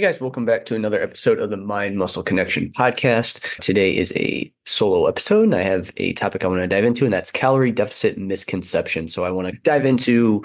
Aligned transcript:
Hey 0.00 0.06
guys, 0.06 0.18
welcome 0.18 0.46
back 0.46 0.64
to 0.64 0.74
another 0.74 1.02
episode 1.02 1.38
of 1.40 1.50
the 1.50 1.58
Mind 1.58 1.98
Muscle 1.98 2.22
Connection 2.22 2.70
podcast. 2.70 3.42
Today 3.60 3.94
is 3.94 4.14
a 4.16 4.50
solo 4.64 5.04
episode, 5.04 5.42
and 5.42 5.54
I 5.54 5.60
have 5.60 5.90
a 5.98 6.14
topic 6.14 6.42
I 6.42 6.46
want 6.46 6.62
to 6.62 6.66
dive 6.66 6.86
into, 6.86 7.04
and 7.04 7.12
that's 7.12 7.30
calorie 7.30 7.70
deficit 7.70 8.16
misconception. 8.16 9.08
So 9.08 9.26
I 9.26 9.30
want 9.30 9.48
to 9.48 9.60
dive 9.60 9.84
into 9.84 10.42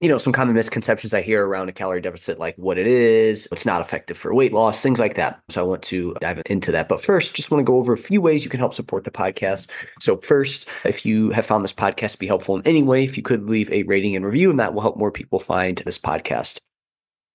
you 0.00 0.08
know 0.08 0.18
some 0.18 0.32
common 0.32 0.56
misconceptions 0.56 1.14
I 1.14 1.22
hear 1.22 1.46
around 1.46 1.68
a 1.68 1.72
calorie 1.72 2.00
deficit, 2.00 2.40
like 2.40 2.56
what 2.56 2.76
it 2.76 2.88
is, 2.88 3.46
it's 3.52 3.64
not 3.64 3.80
effective 3.80 4.18
for 4.18 4.34
weight 4.34 4.52
loss, 4.52 4.82
things 4.82 4.98
like 4.98 5.14
that. 5.14 5.40
So 5.50 5.62
I 5.62 5.68
want 5.68 5.84
to 5.84 6.16
dive 6.20 6.42
into 6.46 6.72
that. 6.72 6.88
But 6.88 7.00
first, 7.00 7.36
just 7.36 7.52
want 7.52 7.60
to 7.60 7.70
go 7.70 7.78
over 7.78 7.92
a 7.92 7.96
few 7.96 8.20
ways 8.20 8.42
you 8.42 8.50
can 8.50 8.58
help 8.58 8.74
support 8.74 9.04
the 9.04 9.12
podcast. 9.12 9.70
So 10.00 10.16
first, 10.16 10.68
if 10.84 11.06
you 11.06 11.30
have 11.30 11.46
found 11.46 11.62
this 11.62 11.72
podcast 11.72 12.14
to 12.14 12.18
be 12.18 12.26
helpful 12.26 12.56
in 12.56 12.66
any 12.66 12.82
way, 12.82 13.04
if 13.04 13.16
you 13.16 13.22
could 13.22 13.48
leave 13.48 13.70
a 13.70 13.84
rating 13.84 14.16
and 14.16 14.26
review, 14.26 14.50
and 14.50 14.58
that 14.58 14.74
will 14.74 14.82
help 14.82 14.96
more 14.96 15.12
people 15.12 15.38
find 15.38 15.76
this 15.86 15.96
podcast. 15.96 16.58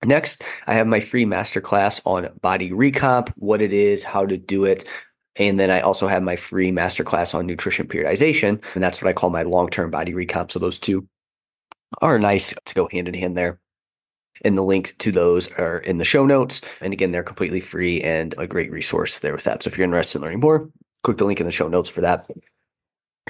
Next, 0.05 0.43
I 0.65 0.75
have 0.75 0.87
my 0.87 1.01
free 1.01 1.25
masterclass 1.25 2.01
on 2.05 2.29
body 2.41 2.71
recomp, 2.71 3.33
what 3.35 3.61
it 3.61 3.73
is, 3.73 4.03
how 4.03 4.25
to 4.25 4.37
do 4.37 4.63
it. 4.63 4.85
And 5.35 5.59
then 5.59 5.69
I 5.69 5.81
also 5.81 6.07
have 6.07 6.23
my 6.23 6.35
free 6.35 6.71
masterclass 6.71 7.35
on 7.35 7.45
nutrition 7.45 7.87
periodization. 7.87 8.63
And 8.73 8.83
that's 8.83 9.01
what 9.01 9.09
I 9.09 9.13
call 9.13 9.29
my 9.29 9.43
long 9.43 9.69
term 9.69 9.91
body 9.91 10.13
recomp. 10.13 10.51
So 10.51 10.59
those 10.59 10.79
two 10.79 11.07
are 12.01 12.19
nice 12.19 12.53
to 12.65 12.75
go 12.75 12.87
hand 12.91 13.07
in 13.07 13.13
hand 13.13 13.37
there. 13.37 13.59
And 14.45 14.57
the 14.57 14.63
link 14.63 14.95
to 14.99 15.11
those 15.11 15.51
are 15.53 15.79
in 15.79 15.97
the 15.97 16.05
show 16.05 16.25
notes. 16.25 16.61
And 16.79 16.93
again, 16.93 17.11
they're 17.11 17.23
completely 17.23 17.59
free 17.59 18.01
and 18.01 18.33
a 18.37 18.47
great 18.47 18.71
resource 18.71 19.19
there 19.19 19.33
with 19.33 19.43
that. 19.43 19.63
So 19.63 19.69
if 19.69 19.77
you're 19.77 19.85
interested 19.85 20.19
in 20.19 20.23
learning 20.23 20.39
more, 20.39 20.69
click 21.03 21.17
the 21.17 21.25
link 21.25 21.41
in 21.41 21.45
the 21.45 21.51
show 21.51 21.67
notes 21.67 21.89
for 21.89 22.01
that. 22.01 22.25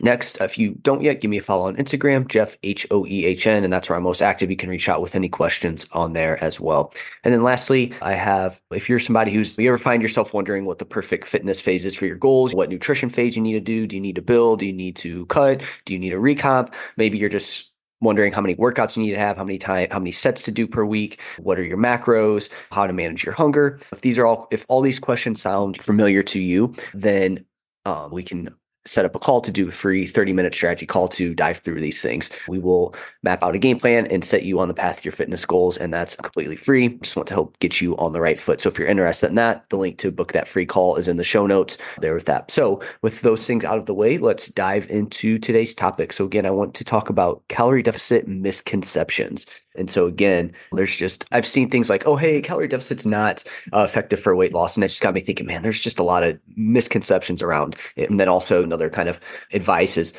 Next, 0.02 0.40
if 0.42 0.58
you 0.58 0.76
don't 0.82 1.02
yet, 1.02 1.22
give 1.22 1.30
me 1.30 1.38
a 1.38 1.42
follow 1.42 1.66
on 1.68 1.76
Instagram, 1.76 2.28
Jeff 2.28 2.58
H 2.64 2.88
O 2.92 3.06
E 3.06 3.26
H 3.26 3.48
N, 3.48 3.64
and 3.64 3.72
that's 3.72 3.90
where 3.90 3.98
I'm 3.98 4.04
most 4.04 4.22
active. 4.22 4.50
You 4.50 4.58
can 4.58 4.70
reach 4.70 4.90
out 4.90 5.02
with 5.02 5.16
any 5.16 5.30
questions 5.30 5.86
on 5.92 6.14
there 6.14 6.42
as 6.44 6.60
well. 6.60 6.94
And 7.24 7.34
then 7.34 7.44
lastly, 7.44 7.94
I 8.02 8.14
have 8.14 8.62
if 8.72 8.90
you're 8.90 9.00
somebody 9.00 9.32
who's 9.32 9.58
you 9.58 9.70
ever 9.70 9.78
find 9.78 10.02
yourself 10.02 10.34
wondering 10.34 10.66
what 10.66 10.80
the 10.80 10.86
perfect 10.86 11.28
fitness 11.28 11.62
phase 11.62 11.86
is 11.86 11.96
for 11.96 12.06
your 12.06 12.16
goals, 12.16 12.56
what 12.56 12.70
nutrition 12.70 13.10
phase 13.10 13.36
you 13.36 13.42
need 13.42 13.54
to 13.54 13.60
do, 13.60 13.88
do 13.88 13.96
you 13.96 14.02
need 14.02 14.16
to 14.16 14.22
build, 14.22 14.60
do 14.60 14.66
you 14.66 14.74
need 14.74 14.96
to 14.98 15.26
cut, 15.28 15.64
do 15.86 15.94
you 15.94 16.00
need 16.00 16.14
a 16.14 16.18
recomp? 16.18 16.74
Maybe 16.98 17.18
you're 17.18 17.30
just 17.30 17.72
wondering 18.02 18.32
how 18.32 18.42
many 18.42 18.56
workouts 18.56 18.96
you 18.96 19.04
need 19.04 19.12
to 19.12 19.20
have, 19.20 19.38
how 19.38 19.44
many 19.44 19.58
time, 19.58 19.88
how 19.92 20.00
many 20.00 20.12
sets 20.12 20.44
to 20.44 20.52
do 20.52 20.68
per 20.68 20.86
week, 20.86 21.20
what 21.38 21.60
are 21.60 21.64
your 21.64 21.78
macros, 21.78 22.50
how 22.72 22.88
to 22.88 22.94
manage 22.94 23.26
your 23.26 23.34
hunger. 23.34 23.80
If 23.92 24.02
these 24.02 24.18
are 24.18 24.26
all, 24.26 24.48
if 24.52 24.66
all 24.70 24.82
these 24.82 25.00
questions 25.00 25.42
sound 25.42 25.82
familiar 25.82 26.24
to 26.24 26.40
you, 26.40 26.76
then 26.94 27.46
um, 27.86 28.12
we 28.12 28.24
can 28.24 28.56
set 28.90 29.06
up 29.06 29.16
a 29.16 29.20
call 29.20 29.40
to 29.42 29.52
do 29.52 29.68
a 29.68 29.72
free 29.72 30.06
30 30.06 30.34
minute 30.34 30.54
strategy 30.54 30.86
call 30.86 31.08
to 31.10 31.34
dive 31.34 31.58
through 31.58 31.80
these 31.80 32.02
things. 32.02 32.32
We 32.48 32.60
will 32.60 32.96
map 33.24 33.44
out 33.44 33.56
a 33.56 33.60
game 33.60 33.80
plan 33.80 34.08
and 34.08 34.26
set 34.26 34.44
you 34.44 34.60
on 34.60 34.68
the 34.68 34.74
path 34.74 34.98
to 34.98 35.04
your 35.04 35.12
fitness 35.12 35.46
goals. 35.46 35.78
And 35.78 35.94
that's 35.94 36.16
completely 36.16 36.56
free. 36.56 36.90
Just 36.90 37.16
want 37.16 37.28
to 37.28 37.34
help 37.34 37.58
get 37.60 37.80
you 37.80 37.96
on 37.98 38.12
the 38.12 38.22
right 38.22 38.40
foot. 38.40 38.62
So 38.62 38.70
if 38.70 38.80
you're 38.80 38.88
interested 38.88 39.28
in 39.28 39.36
that, 39.36 39.70
the 39.70 39.78
link 39.78 39.98
to 40.00 40.12
book 40.12 40.34
that 40.34 40.48
free 40.48 40.66
call 40.66 40.96
is 40.96 41.08
in 41.08 41.18
the 41.18 41.24
show 41.24 41.46
notes 41.46 41.78
there 42.00 42.14
with 42.14 42.26
that. 42.26 42.50
So 42.52 42.82
with 43.02 43.22
those 43.22 43.46
things 43.46 43.64
out 43.64 43.78
of 43.78 43.86
the 43.86 43.94
way, 43.94 44.18
let's 44.18 44.50
dive 44.50 44.90
into 44.90 45.38
today's 45.38 45.74
topic. 45.74 46.12
So 46.12 46.26
again, 46.26 46.46
I 46.46 46.52
want 46.52 46.74
to 46.76 46.84
talk 46.84 47.10
about 47.10 47.48
calorie 47.48 47.84
deficit 47.84 48.28
misconceptions. 48.28 49.46
And 49.80 49.90
so 49.90 50.06
again, 50.06 50.52
there's 50.74 50.96
just 50.96 51.26
I've 51.32 51.48
seen 51.48 51.70
things 51.70 51.90
like, 51.90 52.06
oh 52.06 52.16
hey, 52.16 52.42
calorie 52.42 52.68
deficit's 52.68 53.06
not 53.06 53.44
uh, 53.74 53.82
effective 53.82 54.20
for 54.20 54.36
weight 54.36 54.54
loss, 54.54 54.76
and 54.76 54.84
it 54.84 54.90
just 54.90 55.02
got 55.02 55.14
me 55.14 55.22
thinking, 55.22 55.46
man, 55.46 55.64
there's 55.64 55.82
just 55.82 56.00
a 56.00 56.04
lot 56.04 56.24
of 56.24 56.38
misconceptions 56.56 57.42
around 57.42 57.76
it. 57.96 58.10
And 58.10 58.20
then 58.20 58.28
also 58.28 58.64
another 58.64 58.90
kind 58.90 59.10
of 59.10 59.20
advice 59.54 59.98
is, 59.98 60.14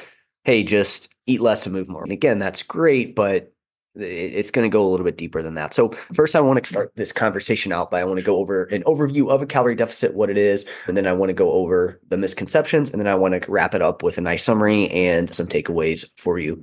hey, 0.45 0.63
just 0.63 1.15
eat 1.27 1.41
less 1.41 1.67
and 1.67 1.75
move 1.75 1.89
more. 1.89 2.03
And 2.03 2.13
again, 2.13 2.39
that's 2.39 2.63
great, 2.63 3.15
but 3.15 3.53
it's 3.97 4.53
going 4.53 4.65
to 4.65 4.73
go 4.73 4.83
a 4.83 4.89
little 4.89 5.05
bit 5.05 5.19
deeper 5.19 5.43
than 5.43 5.55
that. 5.55 5.75
So 5.75 5.91
first, 6.15 6.37
I 6.37 6.41
want 6.41 6.63
to 6.63 6.69
start 6.69 6.93
this 6.95 7.13
conversation 7.13 7.73
out 7.73 7.91
by 7.91 8.01
I 8.01 8.05
want 8.05 8.19
to 8.19 8.25
go 8.25 8.37
over 8.37 8.65
an 8.67 8.85
overview 8.85 9.29
of 9.29 9.43
a 9.43 9.47
calorie 9.47 9.75
deficit, 9.75 10.15
what 10.15 10.31
it 10.31 10.39
is, 10.39 10.69
and 10.87 10.97
then 10.97 11.07
I 11.07 11.13
want 11.13 11.31
to 11.31 11.35
go 11.35 11.51
over 11.51 12.01
the 12.09 12.17
misconceptions, 12.17 12.91
and 12.91 13.01
then 13.01 13.09
I 13.09 13.17
want 13.17 13.43
to 13.43 13.51
wrap 13.51 13.75
it 13.75 13.83
up 13.83 14.03
with 14.03 14.17
a 14.17 14.21
nice 14.21 14.45
summary 14.45 14.89
and 14.91 15.33
some 15.35 15.47
takeaways 15.47 16.09
for 16.17 16.39
you 16.39 16.63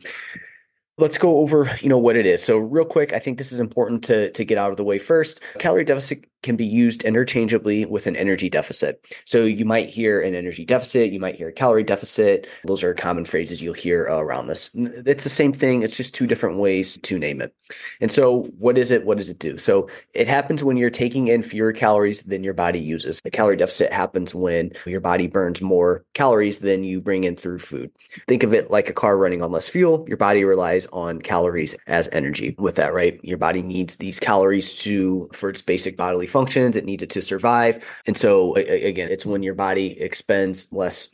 let's 0.97 1.17
go 1.17 1.37
over 1.37 1.69
you 1.81 1.89
know 1.89 1.97
what 1.97 2.15
it 2.15 2.25
is 2.25 2.41
so 2.43 2.57
real 2.57 2.85
quick 2.85 3.13
i 3.13 3.19
think 3.19 3.37
this 3.37 3.51
is 3.51 3.59
important 3.59 4.03
to 4.03 4.31
to 4.31 4.43
get 4.43 4.57
out 4.57 4.71
of 4.71 4.77
the 4.77 4.83
way 4.83 4.97
first 4.99 5.41
calorie 5.59 5.83
deficit 5.83 6.25
can 6.43 6.55
be 6.55 6.65
used 6.65 7.03
interchangeably 7.03 7.85
with 7.85 8.07
an 8.07 8.15
energy 8.15 8.49
deficit. 8.49 9.05
So 9.25 9.43
you 9.43 9.65
might 9.65 9.89
hear 9.89 10.21
an 10.21 10.35
energy 10.35 10.65
deficit, 10.65 11.11
you 11.11 11.19
might 11.19 11.35
hear 11.35 11.49
a 11.49 11.53
calorie 11.53 11.83
deficit. 11.83 12.47
Those 12.63 12.83
are 12.83 12.93
common 12.93 13.25
phrases 13.25 13.61
you'll 13.61 13.73
hear 13.73 14.07
uh, 14.07 14.17
around 14.17 14.47
this. 14.47 14.73
It's 14.75 15.23
the 15.23 15.29
same 15.29 15.51
thing, 15.51 15.83
it's 15.83 15.97
just 15.97 16.13
two 16.13 16.27
different 16.27 16.57
ways 16.57 16.97
to 16.97 17.19
name 17.19 17.41
it. 17.41 17.53
And 17.99 18.11
so, 18.11 18.43
what 18.59 18.77
is 18.77 18.91
it? 18.91 19.05
What 19.05 19.17
does 19.17 19.29
it 19.29 19.39
do? 19.39 19.57
So, 19.57 19.89
it 20.13 20.27
happens 20.27 20.63
when 20.63 20.77
you're 20.77 20.89
taking 20.89 21.27
in 21.27 21.41
fewer 21.41 21.73
calories 21.73 22.21
than 22.23 22.43
your 22.43 22.53
body 22.53 22.79
uses. 22.79 23.19
The 23.23 23.31
calorie 23.31 23.57
deficit 23.57 23.91
happens 23.91 24.33
when 24.33 24.71
your 24.85 25.01
body 25.01 25.27
burns 25.27 25.61
more 25.61 26.05
calories 26.13 26.59
than 26.59 26.83
you 26.83 27.01
bring 27.01 27.25
in 27.25 27.35
through 27.35 27.59
food. 27.59 27.91
Think 28.27 28.43
of 28.43 28.53
it 28.53 28.71
like 28.71 28.89
a 28.89 28.93
car 28.93 29.17
running 29.17 29.41
on 29.41 29.51
less 29.51 29.67
fuel. 29.67 30.05
Your 30.07 30.17
body 30.17 30.45
relies 30.45 30.86
on 30.91 31.21
calories 31.21 31.75
as 31.87 32.09
energy. 32.11 32.55
With 32.57 32.75
that, 32.75 32.93
right? 32.93 33.19
Your 33.23 33.37
body 33.37 33.61
needs 33.61 33.95
these 33.95 34.19
calories 34.19 34.73
to 34.75 35.29
for 35.33 35.49
its 35.49 35.61
basic 35.61 35.97
bodily 35.97 36.27
functions. 36.27 36.75
It 36.75 36.85
needs 36.85 37.03
it 37.03 37.09
to 37.11 37.21
survive. 37.21 37.83
And 38.05 38.17
so 38.17 38.55
again, 38.55 39.09
it's 39.11 39.25
when 39.25 39.43
your 39.43 39.55
body 39.55 39.99
expends 40.01 40.71
less 40.71 41.09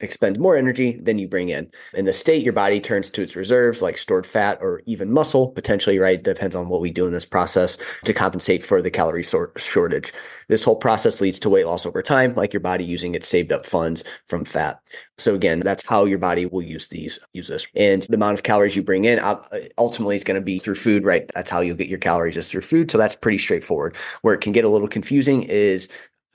expends 0.00 0.38
more 0.38 0.56
energy 0.56 0.98
than 1.02 1.18
you 1.18 1.28
bring 1.28 1.48
in. 1.48 1.70
In 1.94 2.04
the 2.04 2.12
state, 2.12 2.42
your 2.42 2.52
body 2.52 2.80
turns 2.80 3.10
to 3.10 3.22
its 3.22 3.36
reserves, 3.36 3.82
like 3.82 3.98
stored 3.98 4.26
fat 4.26 4.58
or 4.60 4.82
even 4.86 5.12
muscle, 5.12 5.48
potentially, 5.48 5.98
right? 5.98 6.22
Depends 6.22 6.56
on 6.56 6.68
what 6.68 6.80
we 6.80 6.90
do 6.90 7.06
in 7.06 7.12
this 7.12 7.24
process 7.24 7.78
to 8.04 8.12
compensate 8.12 8.64
for 8.64 8.80
the 8.82 8.90
calorie 8.90 9.24
shortage. 9.56 10.12
This 10.48 10.64
whole 10.64 10.76
process 10.76 11.20
leads 11.20 11.38
to 11.40 11.50
weight 11.50 11.66
loss 11.66 11.86
over 11.86 12.02
time, 12.02 12.34
like 12.34 12.52
your 12.52 12.60
body 12.60 12.84
using 12.84 13.14
its 13.14 13.28
saved 13.28 13.52
up 13.52 13.66
funds 13.66 14.04
from 14.26 14.44
fat. 14.44 14.80
So 15.18 15.34
again, 15.34 15.60
that's 15.60 15.86
how 15.86 16.06
your 16.06 16.18
body 16.18 16.46
will 16.46 16.62
use 16.62 16.88
these, 16.88 17.18
use 17.32 17.48
this. 17.48 17.66
And 17.74 18.02
the 18.02 18.16
amount 18.16 18.38
of 18.38 18.42
calories 18.42 18.74
you 18.74 18.82
bring 18.82 19.04
in 19.04 19.18
uh, 19.18 19.42
ultimately 19.76 20.16
is 20.16 20.24
going 20.24 20.40
to 20.40 20.44
be 20.44 20.58
through 20.58 20.76
food, 20.76 21.04
right? 21.04 21.30
That's 21.34 21.50
how 21.50 21.60
you'll 21.60 21.76
get 21.76 21.88
your 21.88 21.98
calories 21.98 22.36
is 22.36 22.50
through 22.50 22.62
food. 22.62 22.90
So 22.90 22.98
that's 22.98 23.14
pretty 23.14 23.38
straightforward. 23.38 23.96
Where 24.22 24.34
it 24.34 24.40
can 24.40 24.52
get 24.52 24.64
a 24.64 24.68
little 24.68 24.88
confusing 24.88 25.42
is 25.42 25.88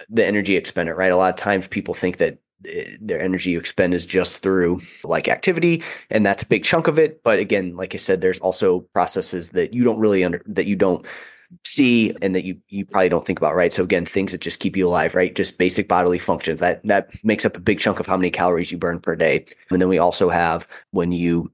the 0.09 0.25
energy 0.25 0.55
expended, 0.55 0.95
right? 0.95 1.11
A 1.11 1.17
lot 1.17 1.33
of 1.33 1.35
times 1.37 1.67
people 1.67 1.93
think 1.93 2.17
that 2.17 2.37
their 3.01 3.21
energy 3.21 3.51
you 3.51 3.59
expend 3.59 3.93
is 3.93 4.05
just 4.05 4.41
through 4.41 4.79
like 5.03 5.27
activity 5.27 5.83
and 6.09 6.25
that's 6.25 6.41
a 6.41 6.47
big 6.47 6.63
chunk 6.63 6.87
of 6.87 6.97
it 6.97 7.21
but 7.21 7.37
again 7.37 7.75
like 7.75 7.93
i 7.93 7.97
said 7.97 8.21
there's 8.21 8.39
also 8.39 8.79
processes 8.93 9.49
that 9.49 9.73
you 9.73 9.83
don't 9.83 9.99
really 9.99 10.23
under 10.23 10.41
that 10.47 10.65
you 10.65 10.75
don't 10.75 11.05
see 11.63 12.15
and 12.21 12.35
that 12.35 12.43
you 12.43 12.57
you 12.69 12.85
probably 12.85 13.09
don't 13.09 13.25
think 13.25 13.39
about 13.39 13.55
right? 13.55 13.73
So 13.73 13.83
again 13.83 14.05
things 14.05 14.31
that 14.31 14.41
just 14.41 14.59
keep 14.59 14.75
you 14.75 14.87
alive 14.87 15.15
right? 15.15 15.33
Just 15.33 15.57
basic 15.57 15.87
bodily 15.87 16.19
functions 16.19 16.59
that 16.61 16.83
that 16.85 17.13
makes 17.23 17.45
up 17.45 17.57
a 17.57 17.61
big 17.61 17.79
chunk 17.79 17.99
of 17.99 18.05
how 18.05 18.17
many 18.17 18.29
calories 18.29 18.71
you 18.71 18.77
burn 18.77 18.99
per 18.99 19.15
day. 19.15 19.45
And 19.69 19.81
then 19.81 19.89
we 19.89 19.97
also 19.97 20.29
have 20.29 20.67
when 20.91 21.11
you 21.11 21.51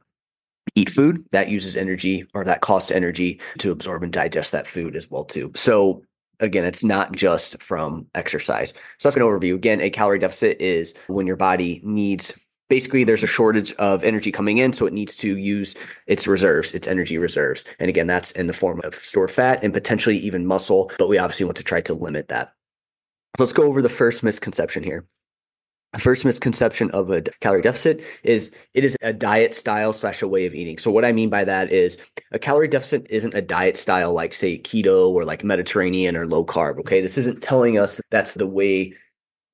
eat 0.75 0.89
food 0.89 1.25
that 1.31 1.49
uses 1.49 1.75
energy 1.75 2.25
or 2.33 2.43
that 2.43 2.61
costs 2.61 2.91
energy 2.91 3.39
to 3.57 3.71
absorb 3.71 4.03
and 4.03 4.13
digest 4.13 4.51
that 4.51 4.67
food 4.67 4.95
as 4.95 5.09
well 5.09 5.25
too. 5.25 5.51
So 5.55 6.03
again, 6.41 6.65
it's 6.65 6.83
not 6.83 7.13
just 7.13 7.61
from 7.61 8.07
exercise. 8.15 8.73
So 8.97 9.07
that's 9.07 9.15
an 9.15 9.21
overview. 9.23 9.55
Again, 9.55 9.79
a 9.79 9.89
calorie 9.89 10.19
deficit 10.19 10.59
is 10.59 10.93
when 11.07 11.27
your 11.27 11.37
body 11.37 11.79
needs 11.83 12.33
basically 12.67 13.03
there's 13.03 13.21
a 13.21 13.27
shortage 13.27 13.73
of 13.73 14.01
energy 14.01 14.31
coming 14.31 14.57
in 14.57 14.71
so 14.71 14.85
it 14.85 14.93
needs 14.93 15.13
to 15.13 15.35
use 15.35 15.75
its 16.07 16.25
reserves 16.25 16.71
its 16.71 16.87
energy 16.87 17.17
reserves 17.17 17.65
and 17.79 17.89
again 17.89 18.07
that's 18.07 18.31
in 18.31 18.47
the 18.47 18.53
form 18.53 18.79
of 18.85 18.95
stored 18.95 19.29
fat 19.29 19.61
and 19.61 19.73
potentially 19.73 20.17
even 20.17 20.45
muscle 20.45 20.89
but 20.97 21.09
we 21.09 21.17
obviously 21.17 21.45
want 21.45 21.57
to 21.57 21.65
try 21.65 21.81
to 21.81 21.93
limit 21.93 22.29
that 22.29 22.53
let's 23.37 23.51
go 23.51 23.63
over 23.63 23.81
the 23.81 23.89
first 23.89 24.23
misconception 24.23 24.83
here 24.83 25.05
first 25.99 26.23
misconception 26.23 26.89
of 26.91 27.09
a 27.09 27.21
calorie 27.41 27.61
deficit 27.61 28.01
is 28.23 28.55
it 28.73 28.85
is 28.85 28.95
a 29.01 29.11
diet 29.11 29.53
style 29.53 29.91
slash 29.91 30.21
a 30.21 30.27
way 30.27 30.45
of 30.45 30.55
eating. 30.55 30.77
So 30.77 30.89
what 30.91 31.03
I 31.03 31.11
mean 31.11 31.29
by 31.29 31.43
that 31.43 31.71
is 31.71 31.97
a 32.31 32.39
calorie 32.39 32.67
deficit 32.67 33.05
isn't 33.09 33.33
a 33.33 33.41
diet 33.41 33.75
style 33.75 34.13
like 34.13 34.33
say 34.33 34.57
keto 34.57 35.09
or 35.09 35.25
like 35.25 35.43
Mediterranean 35.43 36.15
or 36.15 36.25
low 36.25 36.45
carb. 36.45 36.79
Okay, 36.79 37.01
this 37.01 37.17
isn't 37.17 37.43
telling 37.43 37.77
us 37.77 37.97
that 37.97 38.05
that's 38.09 38.35
the 38.35 38.47
way 38.47 38.93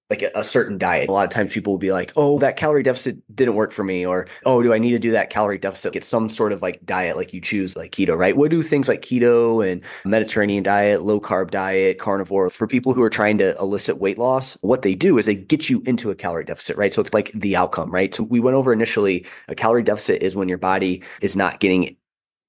like 0.10 0.22
a, 0.22 0.32
a, 0.36 0.44
certain 0.44 0.78
diet. 0.78 1.10
A 1.10 1.12
lot 1.12 1.26
of 1.26 1.30
times 1.32 1.54
people 1.54 1.74
will 1.74 1.78
be 1.80 1.92
like, 1.92 2.14
oh, 2.16 2.40
that 2.40 2.56
calorie 2.56 2.84
deficit 2.84 3.18
didn't 3.36 3.56
work 3.56 3.72
for 3.72 3.84
me. 3.84 4.06
Or, 4.06 4.28
oh, 4.46 4.64
do 4.64 4.74
I 4.74 4.78
need 4.78 4.92
to 4.92 5.00
do 5.00 5.12
that 5.12 5.30
calorie 5.30 5.58
deficit? 5.58 5.94
Get 5.94 6.06
some 6.06 6.30
sort 6.30 6.54
of 6.54 6.62
like 6.62 6.86
diet, 6.86 7.18
like 7.18 7.34
you 7.34 7.42
choose 7.42 7.76
like 7.76 7.92
keto, 7.92 8.18
right? 8.18 8.38
What 8.38 8.50
do 8.50 8.64
things 8.64 8.88
like 8.88 9.02
keto 9.02 9.70
and 9.70 9.84
Mediterranean 10.06 10.64
diet, 10.64 11.02
low 11.02 11.20
carb 11.20 11.52
diet, 11.52 12.00
carnivore 12.00 12.50
for 12.50 12.68
people 12.68 12.94
who 12.94 13.02
are 13.02 13.10
trying 13.10 13.38
to 13.40 13.58
elicit 13.58 13.98
weight 13.98 14.18
loss? 14.18 14.54
What 14.62 14.82
they 14.82 14.96
do 14.96 15.18
is 15.18 15.26
they 15.26 15.36
get 15.36 15.70
you 15.70 15.84
into 15.86 16.10
a 16.10 16.16
calorie 16.16 16.46
deficit, 16.46 16.78
right? 16.78 16.94
So 16.94 17.02
it's 17.02 17.14
like 17.14 17.32
the 17.34 17.56
outcome, 17.58 17.92
right? 17.92 18.14
So 18.14 18.24
we 18.24 18.40
went 18.40 18.56
over 18.56 18.72
initially 18.72 19.26
a 19.50 19.56
calorie 19.56 19.84
deficit 19.84 20.24
is 20.24 20.36
when 20.36 20.48
your 20.48 20.58
body 20.58 21.04
is 21.22 21.36
not 21.36 21.60
getting 21.60 21.98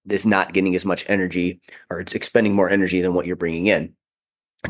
is 0.08 0.25
not 0.25 0.54
getting 0.54 0.75
as 0.75 0.87
much 0.87 1.04
energy 1.08 1.61
or 1.90 2.00
it's 2.00 2.14
expending 2.14 2.54
more 2.54 2.70
energy 2.70 3.02
than 3.02 3.12
what 3.12 3.26
you're 3.26 3.37
bringing 3.37 3.66
in. 3.66 3.93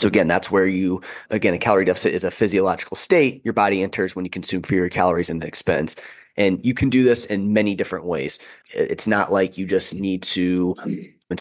So 0.00 0.06
again, 0.06 0.28
that's 0.28 0.50
where 0.50 0.66
you 0.66 1.00
again 1.30 1.54
a 1.54 1.58
calorie 1.58 1.84
deficit 1.84 2.12
is 2.12 2.24
a 2.24 2.30
physiological 2.30 2.96
state 2.96 3.40
your 3.44 3.54
body 3.54 3.82
enters 3.82 4.14
when 4.14 4.24
you 4.24 4.30
consume 4.30 4.62
fewer 4.62 4.88
calories 4.88 5.30
and 5.30 5.42
expends. 5.42 5.96
And 6.36 6.64
you 6.64 6.72
can 6.74 6.88
do 6.88 7.02
this 7.02 7.24
in 7.24 7.52
many 7.52 7.74
different 7.74 8.04
ways. 8.04 8.38
It's 8.70 9.08
not 9.08 9.32
like 9.32 9.58
you 9.58 9.66
just 9.66 9.94
need 9.94 10.22
to 10.24 10.76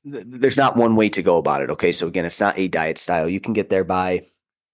there's 0.04 0.58
not 0.58 0.76
one 0.76 0.96
way 0.96 1.10
to 1.10 1.22
go 1.22 1.38
about 1.38 1.62
it, 1.62 1.70
okay? 1.70 1.92
So 1.92 2.08
again, 2.08 2.26
it's 2.26 2.40
not 2.40 2.58
a 2.58 2.68
diet 2.68 2.98
style. 2.98 3.30
You 3.30 3.40
can 3.40 3.54
get 3.54 3.70
there 3.70 3.84
by 3.84 4.26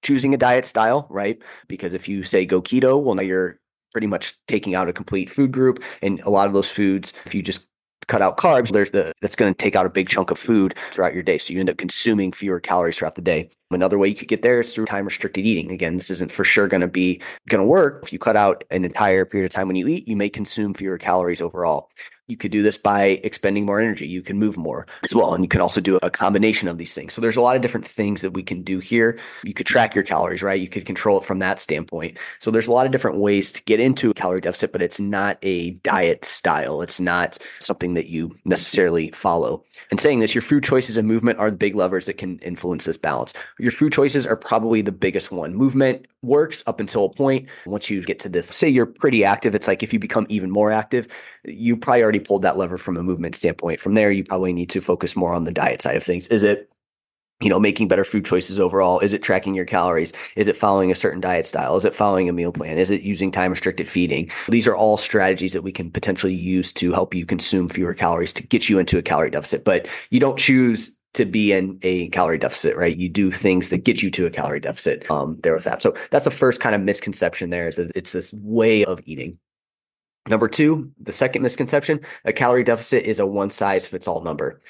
choosing 0.02 0.34
a 0.34 0.38
diet 0.38 0.66
style, 0.66 1.08
right? 1.10 1.42
Because 1.68 1.94
if 1.94 2.08
you 2.08 2.24
say 2.24 2.46
go 2.46 2.62
keto, 2.62 3.02
well 3.02 3.16
now 3.16 3.24
you're 3.24 3.60
pretty 3.92 4.08
much 4.08 4.36
taking 4.48 4.76
out 4.76 4.90
a 4.90 4.94
complete 4.94 5.30
food 5.30 5.52
group 5.52 5.84
and 6.02 6.20
a 6.22 6.30
lot 6.30 6.48
of 6.48 6.54
those 6.54 6.72
foods 6.72 7.14
if 7.26 7.36
you 7.36 7.42
just 7.42 7.68
cut 8.08 8.22
out 8.22 8.38
carbs, 8.38 8.72
there's 8.72 8.92
the 8.92 9.14
that's 9.22 9.36
going 9.36 9.54
to 9.54 9.58
take 9.58 9.76
out 9.76 9.86
a 9.86 9.90
big 9.90 10.10
chunk 10.10 10.32
of 10.32 10.40
food 10.40 10.76
throughout 10.92 11.14
your 11.14 11.24
day. 11.24 11.38
So 11.38 11.54
you 11.54 11.60
end 11.60 11.70
up 11.70 11.78
consuming 11.78 12.32
fewer 12.32 12.60
calories 12.60 12.98
throughout 12.98 13.16
the 13.16 13.22
day. 13.22 13.50
Another 13.72 13.98
way 13.98 14.08
you 14.08 14.16
could 14.16 14.28
get 14.28 14.42
there 14.44 14.60
is 14.60 14.74
through 14.74 14.86
time 14.86 15.06
restricted 15.06 15.46
eating. 15.46 15.72
Again, 15.72 15.98
this 15.98 16.12
isn't 16.12 16.32
for 16.32 16.44
sure 16.44 16.68
going 16.68 16.82
to 16.82 16.88
be 16.88 17.22
going 17.50 17.62
to 17.62 17.68
work. 17.68 18.02
If 18.04 18.14
you 18.14 18.20
cut 18.20 18.36
out 18.36 18.64
an 18.70 18.86
entire 18.86 19.26
period 19.26 19.46
of 19.46 19.52
time 19.52 19.68
when 19.68 19.76
you 19.76 19.88
eat, 19.88 20.08
you 20.08 20.16
may 20.16 20.30
consume 20.30 20.74
fewer 20.74 20.98
calories 20.98 21.42
overall. 21.42 21.90
You 22.28 22.38
could 22.38 22.52
do 22.52 22.64
this 22.64 22.78
by 22.78 23.20
expending 23.24 23.66
more 23.66 23.82
energy. 23.82 24.08
You 24.08 24.22
can 24.22 24.40
move 24.40 24.58
more 24.58 24.88
as 25.04 25.14
well. 25.14 25.34
And 25.34 25.44
you 25.44 25.50
can 25.50 25.60
also 25.60 25.82
do 25.82 26.00
a 26.02 26.10
combination 26.10 26.70
of 26.70 26.78
these 26.78 26.96
things. 26.96 27.14
So 27.14 27.20
there's 27.20 27.36
a 27.36 27.42
lot 27.42 27.58
of 27.58 27.62
different 27.62 27.86
things 27.86 28.22
that 28.22 28.32
we 28.32 28.44
can 28.44 28.64
do 28.64 28.80
here. 28.80 29.20
You 29.44 29.54
could 29.54 29.66
track 29.66 29.94
your 29.94 30.06
calories, 30.06 30.42
right? 30.42 30.60
You 30.60 30.70
could 30.70 30.86
control 30.86 31.18
it 31.18 31.26
from 31.26 31.40
that 31.40 31.60
standpoint. 31.60 32.18
So 32.40 32.50
there's 32.50 32.68
a 32.68 32.72
lot 32.72 32.86
of 32.86 32.94
different 32.94 33.18
ways 33.18 33.52
to 33.52 33.64
get 33.64 33.82
into 33.82 34.12
a 34.12 34.14
calorie 34.14 34.40
deficit, 34.40 34.72
but 34.72 34.82
it's 34.82 35.02
not 35.02 35.38
a 35.42 35.72
diet 35.84 36.24
style. 36.24 36.82
It's 36.82 37.00
not 37.00 37.38
something 37.60 37.94
that 37.96 38.08
you 38.08 38.36
necessarily 38.46 39.12
follow. 39.12 39.66
And 39.92 40.00
saying 40.00 40.22
this, 40.22 40.34
your 40.34 40.42
food 40.42 40.64
choices 40.64 40.96
and 40.96 41.08
movement 41.08 41.40
are 41.40 41.52
the 41.52 41.58
big 41.58 41.76
levers 41.76 42.06
that 42.06 42.18
can 42.18 42.40
influence 42.40 42.86
this 42.86 42.98
balance. 42.98 43.34
Your 43.60 43.72
food 43.72 43.92
choices 43.92 44.26
are 44.26 44.38
probably 44.38 44.82
the 44.82 44.94
biggest 44.94 45.32
one. 45.32 45.54
Movement 45.54 46.08
works 46.22 46.64
up 46.68 46.80
until 46.80 47.06
a 47.06 47.10
point. 47.10 47.50
Once 47.66 47.90
you 47.90 48.02
get 48.02 48.20
to 48.20 48.30
this, 48.30 48.48
say 48.48 48.70
you're 48.70 48.86
pretty 48.86 49.26
active, 49.26 49.54
it's 49.54 49.68
like 49.68 49.84
if 49.84 49.92
you 49.92 50.00
become 50.00 50.26
even 50.30 50.50
more 50.50 50.72
active, 50.72 51.10
you 51.44 51.76
probably 51.76 52.13
already 52.14 52.26
pulled 52.26 52.44
that 52.44 52.58
lever 52.58 52.78
from 52.78 52.98
a 52.98 53.04
movement 53.04 53.36
standpoint. 53.36 53.80
From 53.80 53.96
there, 53.96 54.12
you 54.12 54.24
probably 54.24 54.54
need 54.54 54.70
to 54.72 54.82
focus 54.82 55.16
more 55.16 55.34
on 55.34 55.44
the 55.44 55.52
diet 55.52 55.82
side 55.82 55.96
of 55.96 56.04
things. 56.04 56.28
Is 56.28 56.44
it 56.44 56.70
you 57.42 57.50
know 57.50 57.60
making 57.60 57.88
better 57.88 58.04
food 58.06 58.24
choices 58.24 58.60
overall 58.60 59.00
is 59.00 59.12
it 59.12 59.24
tracking 59.24 59.56
your 59.56 59.66
calories 59.66 60.14
is 60.36 60.48
it 60.48 60.56
following 60.56 60.92
a 60.92 60.96
certain 60.96 61.20
diet 61.20 61.48
style 61.48 61.76
is 61.76 61.84
it 61.84 61.94
following 61.94 62.30
a 62.30 62.32
meal 62.32 62.52
plan 62.54 62.78
is 62.78 62.92
it 62.92 63.02
using 63.02 63.32
time 63.32 63.50
restricted 63.50 63.90
feeding 63.90 64.30
these 64.48 64.68
are 64.68 64.76
all 64.76 64.98
strategies 64.98 65.52
that 65.52 65.64
we 65.64 65.72
can 65.72 65.90
potentially 65.90 66.34
use 66.34 66.72
to 66.72 66.94
help 66.94 67.14
you 67.14 67.26
consume 67.26 67.68
fewer 67.68 67.94
calories 67.94 68.32
to 68.32 68.46
get 68.48 68.70
you 68.70 68.78
into 68.78 69.00
a 69.00 69.02
calorie 69.02 69.32
deficit 69.32 69.66
but 69.66 69.88
you 70.12 70.20
don't 70.20 70.38
choose 70.38 70.96
to 71.14 71.26
be 71.26 71.52
in 71.52 71.80
a 71.84 72.08
calorie 72.10 72.40
deficit, 72.40 72.76
right? 72.76 72.98
You 72.98 73.08
do 73.08 73.32
things 73.32 73.70
that 73.70 73.84
get 73.84 74.02
you 74.02 74.10
to 74.12 74.26
a 74.26 74.32
calorie 74.32 74.60
deficit 74.60 75.10
um, 75.12 75.38
there 75.44 75.54
with 75.54 75.64
that. 75.64 75.82
So 75.82 75.94
that's 76.10 76.26
the 76.26 76.32
first 76.32 76.60
kind 76.60 76.74
of 76.74 76.82
misconception 76.82 77.52
there 77.52 77.68
is 77.68 77.76
that 77.76 77.92
it's 77.96 78.14
this 78.14 78.34
way 78.34 78.84
of 78.84 79.00
eating. 79.06 79.38
Number 80.28 80.48
two, 80.48 80.92
the 81.02 81.12
second 81.12 81.42
misconception, 81.42 82.00
a 82.24 82.32
calorie 82.32 82.64
deficit 82.64 83.04
is 83.04 83.20
a 83.20 83.26
one 83.26 83.50
size 83.50 83.88
fits 83.88 84.08
all 84.08 84.22
number 84.22 84.62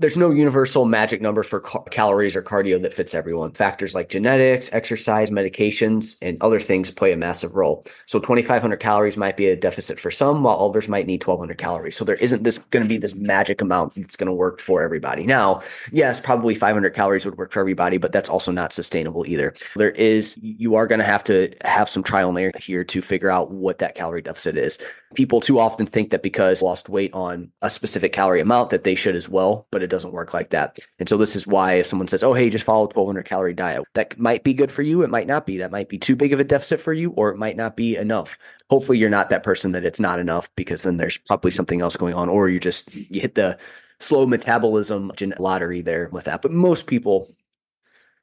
there's 0.00 0.16
no 0.16 0.30
universal 0.30 0.86
magic 0.86 1.20
number 1.20 1.42
for 1.42 1.60
ca- 1.60 1.82
calories 1.90 2.34
or 2.34 2.42
cardio 2.42 2.80
that 2.80 2.94
fits 2.94 3.14
everyone. 3.14 3.52
Factors 3.52 3.94
like 3.94 4.08
genetics, 4.08 4.72
exercise, 4.72 5.30
medications, 5.30 6.16
and 6.22 6.38
other 6.40 6.58
things 6.58 6.90
play 6.90 7.12
a 7.12 7.18
massive 7.18 7.54
role. 7.54 7.84
So 8.06 8.18
2,500 8.18 8.78
calories 8.78 9.18
might 9.18 9.36
be 9.36 9.48
a 9.48 9.56
deficit 9.56 10.00
for 10.00 10.10
some, 10.10 10.42
while 10.42 10.58
others 10.58 10.88
might 10.88 11.06
need 11.06 11.22
1,200 11.22 11.58
calories. 11.58 11.96
So 11.96 12.06
there 12.06 12.16
isn't 12.16 12.44
this 12.44 12.58
going 12.58 12.82
to 12.82 12.88
be 12.88 12.96
this 12.96 13.14
magic 13.14 13.60
amount 13.60 13.94
that's 13.94 14.16
going 14.16 14.26
to 14.28 14.32
work 14.32 14.58
for 14.60 14.82
everybody. 14.82 15.26
Now, 15.26 15.60
yes, 15.92 16.18
probably 16.18 16.54
500 16.54 16.94
calories 16.94 17.26
would 17.26 17.36
work 17.36 17.52
for 17.52 17.60
everybody, 17.60 17.98
but 17.98 18.10
that's 18.10 18.30
also 18.30 18.52
not 18.52 18.72
sustainable 18.72 19.26
either. 19.26 19.52
There 19.76 19.90
is, 19.90 20.38
you 20.40 20.76
are 20.76 20.86
going 20.86 21.00
to 21.00 21.04
have 21.04 21.24
to 21.24 21.52
have 21.62 21.90
some 21.90 22.02
trial 22.02 22.30
and 22.30 22.38
error 22.38 22.52
here 22.58 22.84
to 22.84 23.02
figure 23.02 23.30
out 23.30 23.50
what 23.50 23.80
that 23.80 23.96
calorie 23.96 24.22
deficit 24.22 24.56
is. 24.56 24.78
People 25.14 25.40
too 25.40 25.58
often 25.58 25.84
think 25.84 26.10
that 26.10 26.22
because 26.22 26.62
lost 26.62 26.88
weight 26.88 27.12
on 27.12 27.52
a 27.60 27.68
specific 27.68 28.14
calorie 28.14 28.40
amount 28.40 28.70
that 28.70 28.84
they 28.84 28.94
should 28.94 29.14
as 29.14 29.28
well, 29.28 29.66
but 29.70 29.82
it 29.82 29.89
doesn't 29.90 30.12
work 30.12 30.32
like 30.32 30.50
that. 30.50 30.78
And 30.98 31.08
so 31.08 31.16
this 31.16 31.36
is 31.36 31.46
why 31.46 31.74
if 31.74 31.86
someone 31.86 32.08
says, 32.08 32.22
"Oh, 32.22 32.32
hey, 32.32 32.48
just 32.48 32.64
follow 32.64 32.84
a 32.84 32.88
1200 32.88 33.24
calorie 33.24 33.54
diet," 33.54 33.84
that 33.94 34.18
might 34.18 34.42
be 34.44 34.54
good 34.54 34.72
for 34.72 34.82
you. 34.82 35.02
It 35.02 35.10
might 35.10 35.26
not 35.26 35.44
be. 35.44 35.58
That 35.58 35.70
might 35.70 35.88
be 35.88 35.98
too 35.98 36.16
big 36.16 36.32
of 36.32 36.40
a 36.40 36.44
deficit 36.44 36.80
for 36.80 36.92
you, 36.92 37.10
or 37.10 37.28
it 37.30 37.36
might 37.36 37.56
not 37.56 37.76
be 37.76 37.96
enough. 37.96 38.38
Hopefully, 38.70 38.98
you're 38.98 39.10
not 39.10 39.30
that 39.30 39.42
person 39.42 39.72
that 39.72 39.84
it's 39.84 40.00
not 40.00 40.18
enough 40.18 40.48
because 40.56 40.84
then 40.84 40.96
there's 40.96 41.18
probably 41.18 41.50
something 41.50 41.80
else 41.80 41.96
going 41.96 42.14
on, 42.14 42.28
or 42.28 42.48
you 42.48 42.60
just 42.60 42.94
you 42.94 43.20
hit 43.20 43.34
the 43.34 43.58
slow 43.98 44.26
metabolism 44.26 45.12
lottery 45.38 45.82
there 45.82 46.08
with 46.10 46.24
that. 46.24 46.42
But 46.42 46.52
most 46.52 46.86
people 46.86 47.34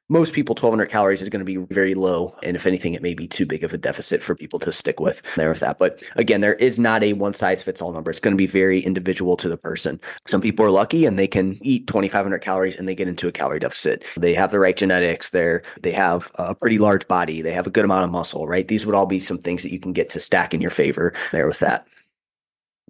most 0.08 0.32
people 0.32 0.54
1200 0.54 0.86
calories 0.86 1.20
is 1.20 1.28
going 1.28 1.44
to 1.44 1.44
be 1.44 1.56
very 1.72 1.94
low 1.94 2.34
and 2.42 2.56
if 2.56 2.66
anything 2.66 2.94
it 2.94 3.02
may 3.02 3.14
be 3.14 3.28
too 3.28 3.44
big 3.44 3.62
of 3.62 3.72
a 3.74 3.78
deficit 3.78 4.22
for 4.22 4.34
people 4.34 4.58
to 4.58 4.72
stick 4.72 5.00
with. 5.00 5.22
There 5.36 5.50
with 5.50 5.60
that. 5.60 5.78
But 5.78 6.02
again 6.16 6.40
there 6.40 6.54
is 6.54 6.78
not 6.78 7.02
a 7.02 7.12
one 7.12 7.34
size 7.34 7.62
fits 7.62 7.82
all 7.82 7.92
number. 7.92 8.10
It's 8.10 8.20
going 8.20 8.32
to 8.32 8.38
be 8.38 8.46
very 8.46 8.80
individual 8.80 9.36
to 9.36 9.48
the 9.48 9.58
person. 9.58 10.00
Some 10.26 10.40
people 10.40 10.64
are 10.64 10.70
lucky 10.70 11.04
and 11.04 11.18
they 11.18 11.26
can 11.26 11.58
eat 11.62 11.86
2500 11.86 12.38
calories 12.38 12.76
and 12.76 12.88
they 12.88 12.94
get 12.94 13.08
into 13.08 13.28
a 13.28 13.32
calorie 13.32 13.58
deficit. 13.58 14.04
They 14.16 14.34
have 14.34 14.50
the 14.50 14.60
right 14.60 14.76
genetics. 14.76 15.30
They're 15.30 15.62
they 15.82 15.92
have 15.92 16.30
a 16.36 16.54
pretty 16.54 16.78
large 16.78 17.06
body. 17.06 17.42
They 17.42 17.52
have 17.52 17.66
a 17.66 17.70
good 17.70 17.84
amount 17.84 18.04
of 18.04 18.10
muscle 18.10 18.46
right? 18.48 18.66
These 18.66 18.86
would 18.86 18.94
all 18.94 19.06
be 19.06 19.20
some 19.20 19.38
things 19.38 19.62
that 19.62 19.72
you 19.72 19.80
can 19.80 19.92
get 19.92 20.08
to 20.10 20.20
stack 20.20 20.54
in 20.54 20.60
your 20.60 20.70
favor. 20.70 21.12
There 21.32 21.46
with 21.46 21.58
that. 21.58 21.86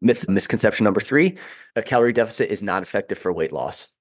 Myth 0.00 0.28
misconception 0.28 0.84
number 0.84 1.00
three 1.00 1.36
a 1.74 1.82
calorie 1.82 2.12
deficit 2.12 2.50
is 2.50 2.62
not 2.62 2.82
effective 2.82 3.18
for 3.18 3.32
weight 3.32 3.52
loss 3.52 3.92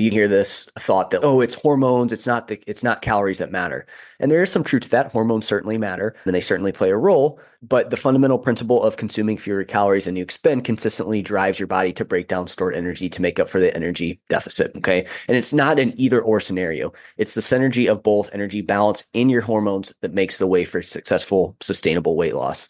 you 0.00 0.10
hear 0.10 0.28
this 0.28 0.64
thought 0.78 1.10
that 1.10 1.22
oh 1.22 1.40
it's 1.40 1.54
hormones 1.54 2.12
it's 2.12 2.26
not 2.26 2.48
the 2.48 2.62
it's 2.66 2.84
not 2.84 3.02
calories 3.02 3.38
that 3.38 3.52
matter. 3.52 3.86
And 4.18 4.30
there 4.30 4.42
is 4.42 4.50
some 4.50 4.64
truth 4.64 4.82
to 4.82 4.90
that. 4.90 5.12
Hormones 5.12 5.46
certainly 5.46 5.78
matter 5.78 6.14
and 6.24 6.34
they 6.34 6.40
certainly 6.40 6.72
play 6.72 6.90
a 6.90 6.96
role 6.96 7.40
but 7.62 7.90
the 7.90 7.96
fundamental 7.96 8.38
principle 8.38 8.82
of 8.82 8.96
consuming 8.96 9.36
fewer 9.36 9.64
calories 9.64 10.06
than 10.06 10.16
you 10.16 10.22
expend 10.22 10.64
consistently 10.64 11.20
drives 11.20 11.60
your 11.60 11.66
body 11.66 11.92
to 11.92 12.04
break 12.04 12.26
down 12.26 12.46
stored 12.46 12.74
energy 12.74 13.08
to 13.10 13.20
make 13.20 13.38
up 13.38 13.48
for 13.48 13.60
the 13.60 13.74
energy 13.76 14.20
deficit 14.28 14.74
okay? 14.76 15.06
And 15.28 15.36
it's 15.36 15.52
not 15.52 15.78
an 15.78 15.92
either 15.96 16.20
or 16.22 16.40
scenario. 16.40 16.92
It's 17.18 17.34
the 17.34 17.40
synergy 17.40 17.90
of 17.90 18.02
both 18.02 18.30
energy 18.32 18.62
balance 18.62 19.04
and 19.14 19.30
your 19.30 19.42
hormones 19.42 19.92
that 20.00 20.14
makes 20.14 20.38
the 20.38 20.46
way 20.46 20.64
for 20.64 20.80
successful 20.82 21.56
sustainable 21.60 22.16
weight 22.16 22.34
loss. 22.34 22.68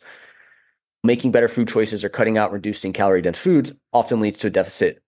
Making 1.03 1.31
better 1.33 1.49
food 1.49 1.69
choices 1.69 2.05
or 2.05 2.09
cutting 2.09 2.37
out 2.37 2.53
reducing 2.53 2.93
calorie 2.93 3.23
dense 3.23 3.39
foods 3.39 3.73
often 3.93 4.21
leads 4.21 4.39
to 4.39 4.49
a 4.49 4.51
deficit 4.51 5.03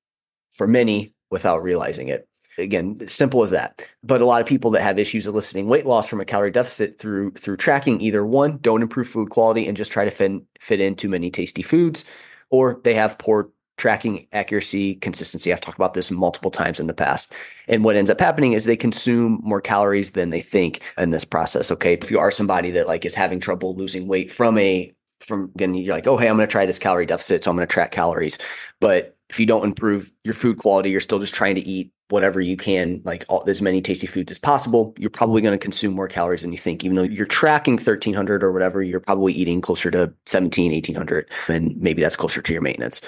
for 0.52 0.66
many 0.66 1.12
without 1.32 1.62
realizing 1.62 2.08
it. 2.08 2.28
Again, 2.58 2.96
simple 3.08 3.42
as 3.42 3.50
that. 3.50 3.88
But 4.04 4.20
a 4.20 4.26
lot 4.26 4.42
of 4.42 4.46
people 4.46 4.70
that 4.72 4.82
have 4.82 4.98
issues 4.98 5.26
eliciting 5.26 5.68
weight 5.68 5.86
loss 5.86 6.06
from 6.06 6.20
a 6.20 6.24
calorie 6.26 6.50
deficit 6.50 6.98
through 6.98 7.32
through 7.32 7.56
tracking 7.56 8.00
either 8.02 8.26
one, 8.26 8.58
don't 8.58 8.82
improve 8.82 9.08
food 9.08 9.30
quality 9.30 9.66
and 9.66 9.76
just 9.76 9.90
try 9.90 10.04
to 10.04 10.10
fit, 10.10 10.32
fit 10.60 10.78
in 10.78 10.94
too 10.94 11.08
many 11.08 11.30
tasty 11.30 11.62
foods, 11.62 12.04
or 12.50 12.78
they 12.84 12.92
have 12.92 13.16
poor 13.16 13.50
tracking 13.78 14.28
accuracy, 14.32 14.96
consistency. 14.96 15.50
I've 15.50 15.62
talked 15.62 15.78
about 15.78 15.94
this 15.94 16.10
multiple 16.10 16.50
times 16.50 16.78
in 16.78 16.88
the 16.88 16.94
past. 16.94 17.32
And 17.68 17.84
what 17.84 17.96
ends 17.96 18.10
up 18.10 18.20
happening 18.20 18.52
is 18.52 18.64
they 18.64 18.76
consume 18.76 19.40
more 19.42 19.62
calories 19.62 20.10
than 20.10 20.28
they 20.28 20.42
think 20.42 20.82
in 20.98 21.08
this 21.08 21.24
process. 21.24 21.70
Okay. 21.70 21.94
If 21.94 22.10
you 22.10 22.18
are 22.18 22.30
somebody 22.30 22.70
that 22.72 22.86
like 22.86 23.06
is 23.06 23.14
having 23.14 23.40
trouble 23.40 23.74
losing 23.74 24.06
weight 24.06 24.30
from 24.30 24.58
a 24.58 24.92
from 25.20 25.50
again, 25.54 25.72
you're 25.74 25.94
like, 25.94 26.06
oh 26.06 26.18
hey, 26.18 26.28
I'm 26.28 26.36
gonna 26.36 26.46
try 26.46 26.66
this 26.66 26.78
calorie 26.78 27.06
deficit, 27.06 27.44
so 27.44 27.50
I'm 27.50 27.56
gonna 27.56 27.66
track 27.66 27.92
calories. 27.92 28.36
But 28.78 29.16
if 29.32 29.40
you 29.40 29.46
don't 29.46 29.64
improve 29.64 30.12
your 30.24 30.34
food 30.34 30.58
quality, 30.58 30.90
you're 30.90 31.00
still 31.00 31.18
just 31.18 31.34
trying 31.34 31.54
to 31.54 31.62
eat 31.62 31.90
whatever 32.10 32.38
you 32.38 32.54
can, 32.54 33.00
like 33.06 33.24
all, 33.30 33.42
as 33.48 33.62
many 33.62 33.80
tasty 33.80 34.06
foods 34.06 34.30
as 34.30 34.38
possible. 34.38 34.94
You're 34.98 35.08
probably 35.08 35.40
going 35.40 35.58
to 35.58 35.62
consume 35.62 35.94
more 35.94 36.06
calories 36.06 36.42
than 36.42 36.52
you 36.52 36.58
think. 36.58 36.84
Even 36.84 36.96
though 36.96 37.02
you're 37.02 37.24
tracking 37.24 37.74
1300 37.74 38.44
or 38.44 38.52
whatever, 38.52 38.82
you're 38.82 39.00
probably 39.00 39.32
eating 39.32 39.62
closer 39.62 39.90
to 39.90 40.12
17, 40.26 40.72
1800. 40.72 41.30
And 41.48 41.74
maybe 41.78 42.02
that's 42.02 42.14
closer 42.14 42.42
to 42.42 42.52
your 42.52 42.60
maintenance. 42.60 43.00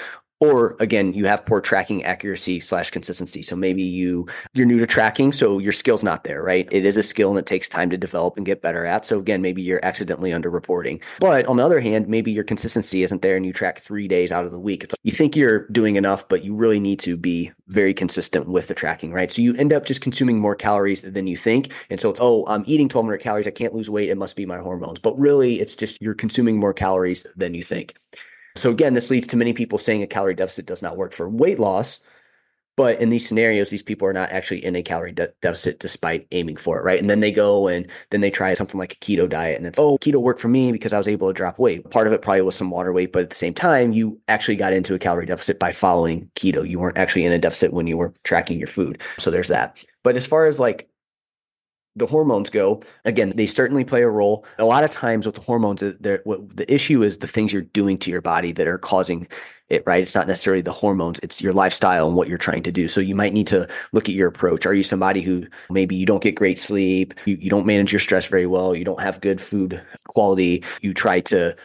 Or 0.50 0.76
again 0.80 1.12
you 1.12 1.26
have 1.26 1.44
poor 1.44 1.60
tracking 1.60 2.04
accuracy 2.04 2.60
slash 2.60 2.90
consistency. 2.90 3.42
So 3.42 3.56
maybe 3.56 3.82
you 3.82 4.26
you're 4.52 4.66
new 4.66 4.78
to 4.78 4.86
tracking 4.86 5.32
so 5.32 5.58
your 5.58 5.72
skill's 5.72 6.04
not 6.04 6.24
there 6.24 6.42
right? 6.42 6.68
It 6.72 6.84
is 6.84 6.96
a 6.96 7.02
skill 7.02 7.30
and 7.30 7.38
it 7.38 7.46
takes 7.46 7.68
time 7.68 7.90
to 7.90 7.96
develop 7.96 8.36
and 8.36 8.46
get 8.46 8.62
better 8.62 8.84
at. 8.84 9.04
So 9.04 9.18
again 9.18 9.42
maybe 9.42 9.62
you're 9.62 9.84
accidentally 9.84 10.30
underreporting. 10.30 11.02
But 11.20 11.46
on 11.46 11.56
the 11.56 11.64
other 11.64 11.80
hand 11.80 12.08
maybe 12.08 12.32
your 12.32 12.44
consistency 12.44 13.02
isn't 13.02 13.22
there 13.22 13.36
and 13.36 13.46
you 13.46 13.52
track 13.52 13.80
three 13.80 14.08
days 14.08 14.32
out 14.32 14.44
of 14.44 14.50
the 14.50 14.60
week. 14.60 14.84
It's, 14.84 14.94
you 15.02 15.12
think 15.12 15.36
you're 15.36 15.68
doing 15.68 15.96
enough 15.96 16.28
but 16.28 16.44
you 16.44 16.54
really 16.54 16.80
need 16.80 17.00
to 17.00 17.16
be 17.16 17.52
very 17.68 17.94
consistent 17.94 18.48
with 18.48 18.68
the 18.68 18.74
tracking 18.74 19.12
right? 19.12 19.30
So 19.30 19.42
you 19.42 19.54
end 19.56 19.72
up 19.72 19.86
just 19.86 20.00
consuming 20.00 20.38
more 20.38 20.54
calories 20.54 21.02
than 21.02 21.26
you 21.26 21.36
think. 21.36 21.72
And 21.90 22.00
so 22.00 22.10
it's 22.10 22.20
oh 22.20 22.44
i'm 22.46 22.64
eating 22.66 22.86
1200 22.86 23.18
calories. 23.18 23.48
I 23.48 23.50
can't 23.50 23.74
lose 23.74 23.90
weight. 23.90 24.10
It 24.10 24.18
must 24.18 24.36
be 24.36 24.46
my 24.46 24.58
hormones. 24.58 24.98
But 24.98 25.18
really 25.18 25.60
it's 25.60 25.74
just 25.74 26.00
you're 26.00 26.14
consuming 26.14 26.58
more 26.58 26.72
calories 26.72 27.26
than 27.36 27.54
you 27.54 27.62
think 27.62 27.94
so 28.56 28.70
again, 28.70 28.94
this 28.94 29.10
leads 29.10 29.26
to 29.28 29.36
many 29.36 29.52
people 29.52 29.78
saying 29.78 30.02
a 30.02 30.06
calorie 30.06 30.34
deficit 30.34 30.66
does 30.66 30.82
not 30.82 30.96
work 30.96 31.12
for 31.12 31.28
weight 31.28 31.58
loss. 31.58 32.00
But 32.76 33.00
in 33.00 33.08
these 33.08 33.28
scenarios, 33.28 33.70
these 33.70 33.84
people 33.84 34.08
are 34.08 34.12
not 34.12 34.30
actually 34.30 34.64
in 34.64 34.74
a 34.74 34.82
calorie 34.82 35.12
de- 35.12 35.32
deficit 35.40 35.78
despite 35.78 36.26
aiming 36.32 36.56
for 36.56 36.76
it, 36.76 36.82
right? 36.82 36.98
And 36.98 37.08
then 37.08 37.20
they 37.20 37.30
go 37.30 37.68
and 37.68 37.86
then 38.10 38.20
they 38.20 38.32
try 38.32 38.52
something 38.54 38.80
like 38.80 38.94
a 38.94 38.96
keto 38.96 39.28
diet, 39.28 39.58
and 39.58 39.66
it's 39.66 39.78
oh, 39.78 39.96
keto 39.98 40.16
worked 40.16 40.40
for 40.40 40.48
me 40.48 40.72
because 40.72 40.92
I 40.92 40.98
was 40.98 41.06
able 41.06 41.28
to 41.28 41.32
drop 41.32 41.60
weight. 41.60 41.88
Part 41.90 42.08
of 42.08 42.12
it 42.12 42.20
probably 42.20 42.42
was 42.42 42.56
some 42.56 42.70
water 42.70 42.92
weight, 42.92 43.12
but 43.12 43.22
at 43.22 43.30
the 43.30 43.36
same 43.36 43.54
time, 43.54 43.92
you 43.92 44.20
actually 44.26 44.56
got 44.56 44.72
into 44.72 44.92
a 44.94 44.98
calorie 44.98 45.26
deficit 45.26 45.60
by 45.60 45.70
following 45.70 46.28
keto. 46.34 46.68
You 46.68 46.80
weren't 46.80 46.98
actually 46.98 47.24
in 47.24 47.32
a 47.32 47.38
deficit 47.38 47.72
when 47.72 47.86
you 47.86 47.96
were 47.96 48.12
tracking 48.24 48.58
your 48.58 48.66
food. 48.66 49.00
So 49.18 49.30
there's 49.30 49.48
that. 49.48 49.84
But 50.02 50.16
as 50.16 50.26
far 50.26 50.46
as 50.46 50.58
like 50.58 50.88
the 51.96 52.06
hormones 52.06 52.50
go, 52.50 52.80
again, 53.04 53.32
they 53.36 53.46
certainly 53.46 53.84
play 53.84 54.02
a 54.02 54.08
role. 54.08 54.44
A 54.58 54.64
lot 54.64 54.82
of 54.82 54.90
times 54.90 55.26
with 55.26 55.36
the 55.36 55.40
hormones, 55.40 55.82
uh, 55.82 56.18
what 56.24 56.56
the 56.56 56.72
issue 56.72 57.02
is 57.02 57.18
the 57.18 57.28
things 57.28 57.52
you're 57.52 57.62
doing 57.62 57.98
to 57.98 58.10
your 58.10 58.20
body 58.20 58.52
that 58.52 58.66
are 58.66 58.78
causing 58.78 59.28
it, 59.68 59.82
right? 59.86 60.02
It's 60.02 60.14
not 60.14 60.26
necessarily 60.26 60.60
the 60.60 60.72
hormones, 60.72 61.20
it's 61.20 61.40
your 61.40 61.52
lifestyle 61.52 62.06
and 62.06 62.16
what 62.16 62.28
you're 62.28 62.36
trying 62.36 62.64
to 62.64 62.72
do. 62.72 62.88
So 62.88 63.00
you 63.00 63.14
might 63.14 63.32
need 63.32 63.46
to 63.48 63.68
look 63.92 64.08
at 64.08 64.14
your 64.14 64.28
approach. 64.28 64.66
Are 64.66 64.74
you 64.74 64.82
somebody 64.82 65.22
who 65.22 65.46
maybe 65.70 65.94
you 65.94 66.04
don't 66.04 66.22
get 66.22 66.34
great 66.34 66.58
sleep, 66.58 67.14
you, 67.24 67.36
you 67.40 67.48
don't 67.48 67.66
manage 67.66 67.92
your 67.92 68.00
stress 68.00 68.26
very 68.26 68.46
well, 68.46 68.74
you 68.74 68.84
don't 68.84 69.00
have 69.00 69.20
good 69.20 69.40
food 69.40 69.80
quality, 70.08 70.64
you 70.82 70.94
try 70.94 71.20
to 71.20 71.56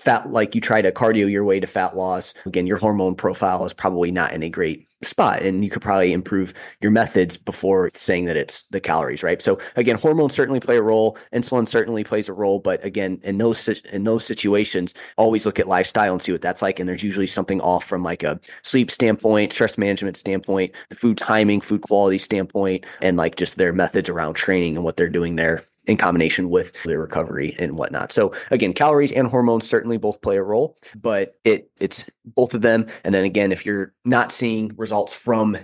fat 0.00 0.30
like 0.30 0.54
you 0.54 0.60
try 0.60 0.80
to 0.80 0.90
cardio 0.90 1.30
your 1.30 1.44
way 1.44 1.60
to 1.60 1.66
fat 1.66 1.96
loss. 1.96 2.34
Again 2.46 2.66
your 2.66 2.78
hormone 2.78 3.14
profile 3.14 3.64
is 3.64 3.72
probably 3.72 4.10
not 4.10 4.32
in 4.32 4.42
a 4.42 4.48
great 4.48 4.86
spot 5.02 5.40
and 5.40 5.64
you 5.64 5.70
could 5.70 5.80
probably 5.80 6.12
improve 6.12 6.52
your 6.82 6.90
methods 6.90 7.34
before 7.36 7.88
saying 7.94 8.26
that 8.26 8.36
it's 8.36 8.64
the 8.64 8.80
calories 8.80 9.22
right? 9.22 9.40
So 9.42 9.58
again 9.76 9.96
hormones 9.96 10.34
certainly 10.34 10.60
play 10.60 10.76
a 10.76 10.82
role. 10.82 11.16
Insulin 11.32 11.68
certainly 11.68 12.04
plays 12.04 12.28
a 12.28 12.32
role 12.32 12.58
but 12.58 12.82
again 12.84 13.20
in 13.22 13.38
those 13.38 13.68
in 13.68 14.04
those 14.04 14.24
situations 14.24 14.94
always 15.16 15.44
look 15.46 15.58
at 15.58 15.68
lifestyle 15.68 16.12
and 16.12 16.22
see 16.22 16.32
what 16.32 16.42
that's 16.42 16.62
like 16.62 16.80
and 16.80 16.88
there's 16.88 17.02
usually 17.02 17.26
something 17.26 17.60
off 17.60 17.84
from 17.84 18.02
like 18.02 18.22
a 18.22 18.40
sleep 18.62 18.90
standpoint 18.90 19.52
stress 19.52 19.76
management 19.76 20.16
standpoint 20.16 20.72
the 20.88 20.94
food 20.94 21.18
timing 21.18 21.60
food 21.60 21.82
quality 21.82 22.18
standpoint 22.18 22.84
and 23.02 23.16
like 23.16 23.36
just 23.36 23.56
their 23.56 23.72
methods 23.72 24.08
around 24.08 24.34
training 24.34 24.76
and 24.76 24.84
what 24.84 24.96
they're 24.96 25.08
doing 25.08 25.36
there 25.36 25.64
in 25.86 25.96
combination 25.96 26.50
with 26.50 26.82
their 26.82 27.00
recovery 27.00 27.56
and 27.58 27.76
whatnot. 27.76 28.12
So 28.12 28.32
again, 28.50 28.72
calories 28.72 29.12
and 29.12 29.26
hormones 29.26 29.68
certainly 29.68 29.96
both 29.96 30.20
play 30.20 30.36
a 30.36 30.42
role, 30.42 30.78
but 30.94 31.38
it 31.44 31.70
it's 31.80 32.04
both 32.24 32.54
of 32.54 32.62
them. 32.62 32.86
And 33.04 33.14
then 33.14 33.24
again, 33.24 33.52
if 33.52 33.64
you're 33.64 33.92
not 34.04 34.32
seeing 34.32 34.72
results 34.76 35.14
from 35.14 35.56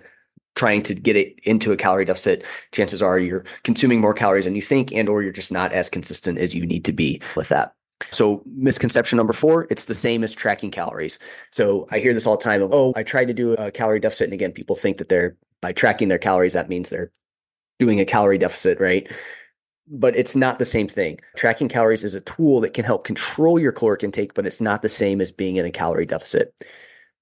trying 0.54 0.82
to 0.82 0.94
get 0.94 1.16
it 1.16 1.38
into 1.44 1.70
a 1.70 1.76
calorie 1.76 2.06
deficit, 2.06 2.44
chances 2.72 3.02
are 3.02 3.18
you're 3.18 3.44
consuming 3.62 4.00
more 4.00 4.14
calories 4.14 4.46
than 4.46 4.56
you 4.56 4.62
think, 4.62 4.90
and 4.92 5.08
or 5.08 5.22
you're 5.22 5.32
just 5.32 5.52
not 5.52 5.72
as 5.72 5.90
consistent 5.90 6.38
as 6.38 6.54
you 6.54 6.64
need 6.64 6.84
to 6.86 6.92
be 6.92 7.20
with 7.36 7.48
that. 7.48 7.74
So 8.10 8.42
misconception 8.46 9.16
number 9.16 9.32
four, 9.32 9.66
it's 9.70 9.84
the 9.86 9.94
same 9.94 10.24
as 10.24 10.34
tracking 10.34 10.70
calories. 10.70 11.18
So 11.50 11.86
I 11.90 11.98
hear 11.98 12.14
this 12.14 12.26
all 12.26 12.36
the 12.36 12.44
time 12.44 12.62
of, 12.62 12.72
oh, 12.72 12.92
I 12.96 13.02
tried 13.02 13.26
to 13.26 13.34
do 13.34 13.52
a 13.54 13.70
calorie 13.70 14.00
deficit. 14.00 14.24
And 14.24 14.34
again, 14.34 14.52
people 14.52 14.76
think 14.76 14.96
that 14.98 15.08
they're 15.08 15.36
by 15.62 15.72
tracking 15.72 16.08
their 16.08 16.18
calories, 16.18 16.52
that 16.52 16.68
means 16.68 16.88
they're 16.88 17.10
doing 17.78 18.00
a 18.00 18.04
calorie 18.04 18.38
deficit, 18.38 18.78
right? 18.80 19.10
But 19.88 20.16
it's 20.16 20.36
not 20.36 20.58
the 20.58 20.64
same 20.64 20.88
thing. 20.88 21.20
Tracking 21.36 21.68
calories 21.68 22.04
is 22.04 22.14
a 22.14 22.20
tool 22.20 22.60
that 22.60 22.74
can 22.74 22.84
help 22.84 23.04
control 23.04 23.58
your 23.58 23.72
caloric 23.72 24.02
intake, 24.02 24.34
but 24.34 24.46
it's 24.46 24.60
not 24.60 24.82
the 24.82 24.88
same 24.88 25.20
as 25.20 25.30
being 25.30 25.56
in 25.56 25.64
a 25.64 25.70
calorie 25.70 26.06
deficit. 26.06 26.54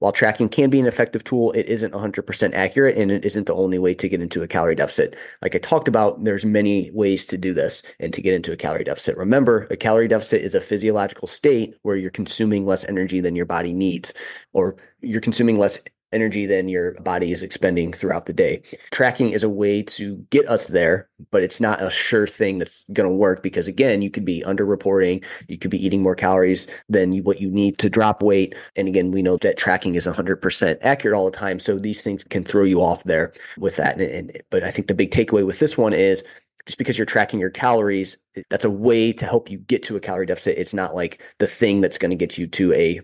While 0.00 0.12
tracking 0.12 0.49
can 0.49 0.71
be 0.71 0.80
an 0.80 0.87
effective 0.87 1.25
tool, 1.25 1.52
it 1.52 1.66
isn't 1.66 1.94
100% 1.94 2.52
accurate 2.52 2.99
and 2.99 3.11
it 3.11 3.25
isn't 3.25 3.47
the 3.47 3.54
only 3.54 3.78
way 3.78 3.94
to 3.94 4.09
get 4.09 4.21
into 4.21 4.42
a 4.42 4.47
calorie 4.47 4.75
deficit. 4.75 5.16
Like 5.40 5.54
I 5.54 5.59
talked 5.59 5.88
about, 5.88 6.25
there's 6.25 6.44
many 6.44 6.90
ways 6.92 7.25
to 7.26 7.38
do 7.38 7.54
this 7.54 7.83
and 8.00 8.12
to 8.12 8.21
get 8.21 8.35
into 8.35 8.52
a 8.52 8.56
calorie 8.56 8.85
deficit. 8.85 9.16
Remember, 9.16 9.66
a 9.71 9.76
calorie 9.76 10.09
deficit 10.09 10.42
is 10.42 10.54
a 10.54 10.61
physiological 10.61 11.28
state 11.28 11.76
where 11.83 11.97
you're 11.97 12.11
consuming 12.11 12.66
less 12.66 12.85
energy 12.85 13.21
than 13.21 13.37
your 13.37 13.47
body 13.47 13.73
needs 13.73 14.12
or 14.52 14.76
you're 15.00 15.23
consuming 15.23 15.59
less 15.59 15.78
energy 16.14 16.47
than 16.47 16.68
your 16.68 16.94
body 17.02 17.33
is 17.33 17.42
expending 17.42 17.92
throughout 17.92 18.26
the 18.26 18.33
day. 18.33 18.62
Tracking 18.90 19.30
is 19.30 19.42
a 19.42 19.49
way 19.49 19.83
to 19.83 20.16
get 20.30 20.49
us 20.49 20.68
there, 20.68 21.09
but 21.30 21.42
it's 21.42 21.61
not 21.61 21.83
a 21.83 21.90
sure 21.90 22.26
thing 22.26 22.59
that's 22.59 22.85
going 22.92 23.09
to 23.09 23.14
work 23.14 23.42
because 23.42 23.68
again, 23.68 24.02
you 24.02 24.11
could 24.11 24.25
be 24.25 24.42
underreporting, 24.47 25.25
you 25.49 25.59
could 25.59 25.71
be 25.71 25.85
eating 25.85 26.02
more 26.02 26.14
calories 26.14 26.66
than 26.88 27.12
you, 27.12 27.23
what 27.23 27.40
you 27.40 27.50
need 27.50 27.78
to 27.78 27.90
drop 27.90 28.23
weight. 28.23 28.54
And 28.76 28.88
again, 28.88 29.11
we 29.11 29.23
know 29.23 29.37
that 29.38 29.59
tracking 29.59 29.94
is 29.94 30.06
100% 30.06 30.78
accurate 30.83 31.16
all 31.16 31.25
the 31.25 31.30
time, 31.30 31.59
so 31.59 31.78
these 31.78 32.02
things 32.02 32.25
can 32.25 32.44
throw 32.44 32.64
you 32.64 32.80
off 32.80 33.04
there 33.04 33.33
with 33.59 33.76
that. 33.76 34.00
And, 34.00 34.30
and 34.30 34.42
but 34.50 34.62
I 34.62 34.71
think 34.71 34.88
the 34.88 34.94
big 34.94 35.11
takeaway 35.11 35.44
with 35.44 35.59
this 35.59 35.76
one 35.76 35.92
is 35.92 36.23
just 36.66 36.78
because 36.78 36.97
you're 36.97 37.06
tracking 37.06 37.40
your 37.40 37.50
calories, 37.50 38.16
that's 38.49 38.64
a 38.64 38.71
way 38.71 39.12
to 39.12 39.26
help 39.26 39.50
you 39.50 39.59
get 39.59 39.83
to 39.85 39.97
a 39.97 40.00
calorie 40.00 40.26
deficit. 40.26 40.56
It's 40.56 40.75
not 40.75 40.94
like 40.94 41.23
the 41.38 41.47
thing 41.47 41.80
that's 41.80 41.99
going 41.99 42.11
to 42.11 42.16
get 42.16 42.38
you 42.38 42.47
to 42.47 42.73
a 42.73 43.00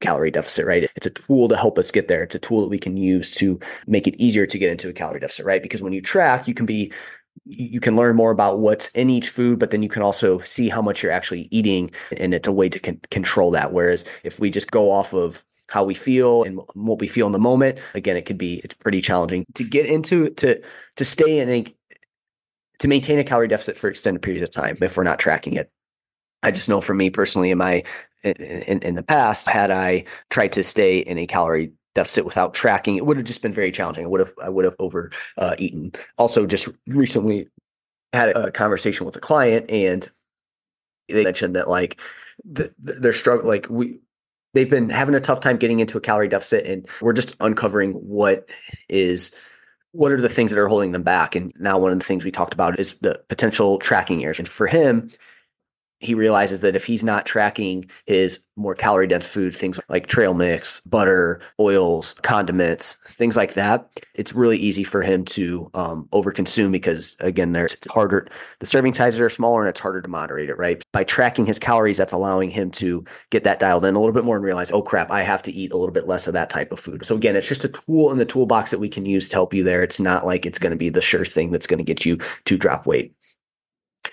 calorie 0.00 0.30
deficit, 0.30 0.66
right? 0.66 0.90
It's 0.96 1.06
a 1.06 1.10
tool 1.10 1.48
to 1.48 1.56
help 1.56 1.78
us 1.78 1.90
get 1.90 2.08
there. 2.08 2.22
It's 2.22 2.34
a 2.34 2.38
tool 2.38 2.62
that 2.62 2.68
we 2.68 2.78
can 2.78 2.96
use 2.96 3.30
to 3.36 3.58
make 3.86 4.06
it 4.06 4.16
easier 4.16 4.46
to 4.46 4.58
get 4.58 4.70
into 4.70 4.88
a 4.88 4.92
calorie 4.92 5.20
deficit, 5.20 5.46
right? 5.46 5.62
Because 5.62 5.82
when 5.82 5.92
you 5.92 6.00
track, 6.00 6.48
you 6.48 6.54
can 6.54 6.66
be 6.66 6.92
you 7.44 7.80
can 7.80 7.96
learn 7.96 8.16
more 8.16 8.32
about 8.32 8.58
what's 8.58 8.88
in 8.88 9.08
each 9.08 9.28
food, 9.30 9.58
but 9.58 9.70
then 9.70 9.82
you 9.82 9.88
can 9.88 10.02
also 10.02 10.38
see 10.40 10.68
how 10.68 10.82
much 10.82 11.02
you're 11.02 11.12
actually 11.12 11.48
eating, 11.50 11.90
and 12.16 12.34
it's 12.34 12.48
a 12.48 12.52
way 12.52 12.68
to 12.68 12.78
con- 12.78 13.00
control 13.10 13.50
that. 13.52 13.72
Whereas 13.72 14.04
if 14.24 14.40
we 14.40 14.50
just 14.50 14.70
go 14.70 14.90
off 14.90 15.14
of 15.14 15.44
how 15.70 15.84
we 15.84 15.94
feel 15.94 16.42
and 16.42 16.60
what 16.74 16.98
we 16.98 17.06
feel 17.06 17.26
in 17.26 17.32
the 17.32 17.38
moment, 17.38 17.78
again, 17.94 18.16
it 18.16 18.26
could 18.26 18.38
be 18.38 18.60
it's 18.64 18.74
pretty 18.74 19.00
challenging 19.00 19.44
to 19.54 19.64
get 19.64 19.86
into 19.86 20.30
to 20.30 20.60
to 20.96 21.04
stay 21.04 21.38
in 21.38 21.48
a 21.48 21.64
to 22.80 22.88
maintain 22.88 23.18
a 23.18 23.24
calorie 23.24 23.48
deficit 23.48 23.76
for 23.76 23.88
extended 23.88 24.22
periods 24.22 24.42
of 24.42 24.50
time 24.50 24.76
if 24.80 24.96
we're 24.96 25.04
not 25.04 25.18
tracking 25.18 25.54
it. 25.54 25.70
I 26.42 26.50
just 26.50 26.68
know 26.68 26.80
for 26.80 26.94
me 26.94 27.10
personally 27.10 27.50
in 27.50 27.58
my 27.58 27.84
in, 28.22 28.80
in 28.80 28.94
the 28.94 29.02
past, 29.02 29.48
had 29.48 29.70
I 29.70 30.04
tried 30.30 30.52
to 30.52 30.62
stay 30.62 30.98
in 30.98 31.18
a 31.18 31.26
calorie 31.26 31.72
deficit 31.94 32.24
without 32.24 32.54
tracking, 32.54 32.96
it 32.96 33.06
would 33.06 33.16
have 33.16 33.26
just 33.26 33.42
been 33.42 33.52
very 33.52 33.72
challenging. 33.72 34.04
I 34.04 34.08
would 34.08 34.20
have 34.20 34.32
I 34.42 34.48
would 34.48 34.64
have 34.64 34.76
over 34.78 35.10
uh, 35.38 35.56
eaten. 35.58 35.92
Also, 36.18 36.46
just 36.46 36.68
recently 36.86 37.48
had 38.12 38.30
a 38.30 38.50
conversation 38.50 39.06
with 39.06 39.16
a 39.16 39.20
client, 39.20 39.70
and 39.70 40.08
they 41.08 41.24
mentioned 41.24 41.56
that 41.56 41.68
like 41.68 42.00
the, 42.44 42.72
they're 42.78 43.12
struggling. 43.12 43.48
Like 43.48 43.66
we, 43.68 44.00
they've 44.54 44.70
been 44.70 44.90
having 44.90 45.14
a 45.14 45.20
tough 45.20 45.40
time 45.40 45.56
getting 45.56 45.80
into 45.80 45.98
a 45.98 46.00
calorie 46.00 46.28
deficit, 46.28 46.66
and 46.66 46.86
we're 47.00 47.12
just 47.12 47.36
uncovering 47.40 47.92
what 47.92 48.48
is 48.88 49.32
what 49.92 50.12
are 50.12 50.20
the 50.20 50.28
things 50.28 50.50
that 50.50 50.60
are 50.60 50.68
holding 50.68 50.92
them 50.92 51.02
back. 51.02 51.34
And 51.34 51.52
now 51.58 51.78
one 51.78 51.92
of 51.92 51.98
the 51.98 52.04
things 52.04 52.24
we 52.24 52.30
talked 52.30 52.54
about 52.54 52.78
is 52.78 52.94
the 52.94 53.20
potential 53.28 53.78
tracking 53.78 54.22
errors. 54.22 54.38
And 54.38 54.48
for 54.48 54.68
him, 54.68 55.10
he 56.00 56.14
realizes 56.14 56.60
that 56.62 56.74
if 56.74 56.84
he's 56.86 57.04
not 57.04 57.26
tracking 57.26 57.88
his 58.06 58.40
more 58.56 58.74
calorie 58.74 59.06
dense 59.06 59.26
food, 59.26 59.54
things 59.54 59.78
like 59.90 60.06
trail 60.06 60.32
mix, 60.32 60.80
butter, 60.80 61.40
oils, 61.60 62.14
condiments, 62.22 62.96
things 63.06 63.36
like 63.36 63.52
that, 63.52 63.88
it's 64.14 64.34
really 64.34 64.56
easy 64.56 64.82
for 64.82 65.02
him 65.02 65.24
to 65.26 65.70
um, 65.74 66.08
overconsume 66.12 66.72
because, 66.72 67.16
again, 67.20 67.52
there's 67.52 67.74
it's 67.74 67.86
harder. 67.88 68.26
The 68.60 68.66
serving 68.66 68.94
sizes 68.94 69.20
are 69.20 69.28
smaller 69.28 69.60
and 69.60 69.68
it's 69.68 69.80
harder 69.80 70.00
to 70.00 70.08
moderate 70.08 70.48
it, 70.48 70.56
right? 70.56 70.82
By 70.92 71.04
tracking 71.04 71.44
his 71.44 71.58
calories, 71.58 71.98
that's 71.98 72.14
allowing 72.14 72.50
him 72.50 72.70
to 72.72 73.04
get 73.28 73.44
that 73.44 73.60
dialed 73.60 73.84
in 73.84 73.94
a 73.94 73.98
little 73.98 74.14
bit 74.14 74.24
more 74.24 74.36
and 74.36 74.44
realize, 74.44 74.72
oh 74.72 74.82
crap, 74.82 75.10
I 75.10 75.22
have 75.22 75.42
to 75.42 75.52
eat 75.52 75.72
a 75.72 75.76
little 75.76 75.92
bit 75.92 76.08
less 76.08 76.26
of 76.26 76.32
that 76.32 76.48
type 76.48 76.72
of 76.72 76.80
food. 76.80 77.04
So, 77.04 77.14
again, 77.14 77.36
it's 77.36 77.48
just 77.48 77.64
a 77.64 77.68
tool 77.68 78.10
in 78.10 78.16
the 78.16 78.24
toolbox 78.24 78.70
that 78.70 78.80
we 78.80 78.88
can 78.88 79.04
use 79.04 79.28
to 79.28 79.36
help 79.36 79.52
you 79.52 79.62
there. 79.62 79.82
It's 79.82 80.00
not 80.00 80.24
like 80.24 80.46
it's 80.46 80.58
going 80.58 80.70
to 80.70 80.76
be 80.76 80.88
the 80.88 81.02
sure 81.02 81.26
thing 81.26 81.50
that's 81.50 81.66
going 81.66 81.78
to 81.78 81.84
get 81.84 82.06
you 82.06 82.18
to 82.46 82.56
drop 82.56 82.86
weight. 82.86 83.14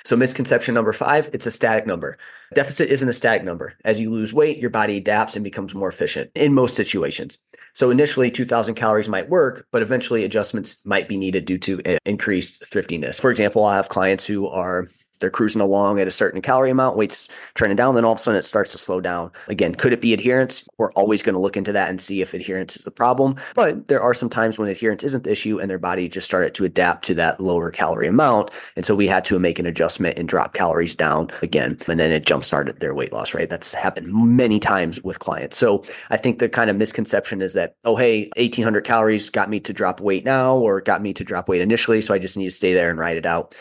So, 0.04 0.18
misconception 0.18 0.74
number 0.74 0.94
five, 0.94 1.30
it's 1.34 1.46
a 1.46 1.52
static 1.52 1.86
number. 1.86 2.18
Deficit 2.54 2.90
isn't 2.90 3.08
a 3.08 3.14
static 3.14 3.44
number. 3.44 3.74
As 3.86 4.00
you 4.00 4.12
lose 4.12 4.34
weight, 4.34 4.58
your 4.58 4.70
body 4.70 4.98
adapts 4.98 5.36
and 5.36 5.44
becomes 5.44 5.74
more 5.74 5.90
efficient 5.90 6.32
in 6.36 6.54
most 6.54 6.76
situations. 6.76 7.40
So, 7.74 7.90
initially, 7.90 8.32
2000 8.32 8.76
calories 8.76 9.10
might 9.10 9.30
work, 9.30 9.68
but 9.72 9.82
eventually, 9.82 10.24
adjustments 10.24 10.86
might 10.86 11.08
be 11.08 11.18
needed 11.18 11.46
due 11.46 11.58
to 11.60 11.82
eh, 11.86 11.98
increased 12.06 12.66
thriftiness. 12.70 13.20
For 13.20 13.32
example, 13.32 13.64
I 13.64 13.76
have 13.76 13.90
clients 13.90 14.26
who 14.26 14.48
are 14.48 14.88
they're 15.20 15.30
cruising 15.30 15.62
along 15.62 16.00
at 16.00 16.08
a 16.08 16.12
certain 16.12 16.42
calorie 16.42 16.70
amount, 16.70 16.98
weight's 16.98 17.28
trending 17.54 17.76
down, 17.76 17.96
then 17.96 18.06
all 18.06 18.14
of 18.14 18.20
a 18.20 18.22
sudden 18.22 18.40
it 18.40 18.44
starts 18.44 18.72
to 18.72 18.78
slow 18.78 19.02
down. 19.02 19.32
Again, 19.48 19.76
could 19.76 19.94
it 19.94 20.02
be 20.02 20.14
adherence? 20.14 20.68
We're 20.78 20.92
always 20.94 21.22
going 21.22 21.36
to 21.36 21.42
look 21.42 21.58
into 21.58 21.72
that 21.74 21.90
and 21.90 22.00
see 22.00 22.22
if 22.22 22.34
adherence 22.34 22.76
is 22.76 22.84
the 22.84 22.92
problem. 22.92 23.36
But 23.56 23.88
there 23.88 24.02
are 24.02 24.14
some 24.14 24.30
times 24.30 24.60
when 24.60 24.70
adherence 24.70 25.04
isn't 25.04 25.24
the 25.24 25.32
issue 25.32 25.60
and 25.60 25.70
their 25.70 25.80
body 25.80 26.10
just 26.10 26.28
started 26.28 26.54
to 26.56 26.66
adapt 26.66 27.06
to 27.06 27.16
that 27.16 27.40
lower 27.40 27.72
calorie 27.72 28.08
amount. 28.08 28.52
And 28.76 28.86
so 28.86 28.96
we 28.96 29.08
had 29.08 29.26
to 29.26 29.40
make 29.40 29.60
an 29.60 29.66
adjustment 29.66 30.18
and 30.18 30.28
drop 30.28 30.54
calories 30.54 30.96
down 30.96 31.30
again. 31.42 31.78
And 31.88 32.00
then 32.00 32.12
it 32.12 32.26
jump 32.26 32.44
started 32.44 32.80
their 32.80 32.94
weight 32.94 33.14
loss, 33.14 33.34
right? 33.34 33.50
That's 33.50 33.74
happened 33.74 34.14
many 34.14 34.60
times 34.60 35.04
with 35.04 35.20
clients. 35.20 35.58
So 35.58 35.84
I 36.10 36.18
think 36.18 36.40
the 36.40 36.50
kind 36.50 36.70
of 36.70 36.76
misconception 36.76 37.42
is 37.42 37.54
that, 37.54 37.76
oh, 37.86 37.96
hey, 37.96 38.30
1800 38.38 38.84
calories 38.84 39.30
got 39.30 39.50
me 39.50 39.60
to 39.62 39.74
drop 39.74 40.02
weight 40.02 40.26
now 40.26 40.58
or 40.58 40.82
got 40.82 41.02
me 41.02 41.14
to 41.14 41.24
drop 41.24 41.50
weight 41.50 41.62
initially. 41.62 42.02
So 42.02 42.14
I 42.14 42.20
just 42.20 42.38
need 42.38 42.46
to 42.46 42.52
stay 42.52 42.74
there 42.74 42.90
and 42.90 43.00
ride 43.00 43.18
it 43.18 43.26
out. 43.26 43.56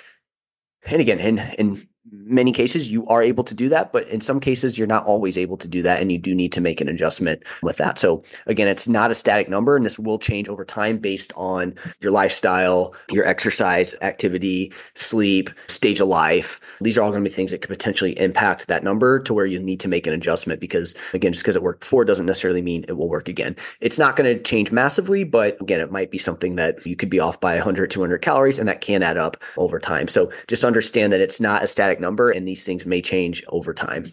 And 0.87 1.00
again, 1.00 1.19
in, 1.19 1.38
in 1.59 1.88
many 2.12 2.52
cases 2.52 2.90
you 2.90 3.06
are 3.08 3.22
able 3.22 3.42
to 3.42 3.54
do 3.54 3.68
that 3.68 3.92
but 3.92 4.06
in 4.08 4.20
some 4.20 4.38
cases 4.38 4.78
you're 4.78 4.86
not 4.86 5.04
always 5.06 5.36
able 5.36 5.56
to 5.56 5.66
do 5.66 5.82
that 5.82 6.00
and 6.00 6.12
you 6.12 6.18
do 6.18 6.34
need 6.34 6.52
to 6.52 6.60
make 6.60 6.80
an 6.80 6.88
adjustment 6.88 7.42
with 7.62 7.76
that. 7.76 7.98
So 7.98 8.22
again 8.46 8.68
it's 8.68 8.86
not 8.86 9.10
a 9.10 9.14
static 9.14 9.48
number 9.48 9.76
and 9.76 9.84
this 9.84 9.98
will 9.98 10.18
change 10.18 10.48
over 10.48 10.64
time 10.64 10.98
based 10.98 11.32
on 11.36 11.75
your 12.00 12.12
lifestyle 12.12 12.94
your 13.10 13.26
exercise 13.26 13.94
activity 14.02 14.72
sleep 14.94 15.50
stage 15.66 16.00
of 16.00 16.08
life. 16.08 16.60
These 16.80 16.96
are 16.96 17.02
all 17.02 17.10
going 17.10 17.25
to 17.25 17.30
be 17.30 17.34
things 17.34 17.50
that 17.50 17.60
could 17.60 17.70
potentially 17.70 18.18
impact 18.18 18.68
that 18.68 18.84
number 18.84 19.20
to 19.20 19.34
where 19.34 19.46
you 19.46 19.58
need 19.58 19.80
to 19.80 19.88
make 19.88 20.06
an 20.06 20.12
adjustment 20.12 20.60
because 20.60 20.94
again 21.12 21.32
just 21.32 21.44
because 21.44 21.56
it 21.56 21.62
worked 21.62 21.80
before 21.80 22.04
doesn't 22.04 22.26
necessarily 22.26 22.62
mean 22.62 22.84
it 22.88 22.96
will 22.96 23.08
work 23.08 23.28
again. 23.28 23.56
It's 23.80 23.98
not 23.98 24.16
going 24.16 24.36
to 24.36 24.42
change 24.42 24.70
massively 24.70 25.25
but 25.25 25.60
again 25.60 25.80
it 25.80 25.90
might 25.90 26.10
be 26.10 26.18
something 26.18 26.56
that 26.56 26.84
you 26.86 26.94
could 26.94 27.10
be 27.10 27.20
off 27.20 27.40
by 27.40 27.54
100 27.54 27.90
200 27.90 28.18
calories 28.18 28.58
and 28.58 28.68
that 28.68 28.80
can 28.80 29.02
add 29.02 29.16
up 29.16 29.36
over 29.56 29.78
time. 29.78 30.08
So 30.08 30.30
just 30.46 30.64
understand 30.64 31.12
that 31.12 31.20
it's 31.20 31.40
not 31.40 31.62
a 31.62 31.66
static 31.66 31.95
number, 32.00 32.30
and 32.30 32.46
these 32.46 32.64
things 32.64 32.86
may 32.86 33.00
change 33.02 33.44
over 33.48 33.74
time. 33.74 34.10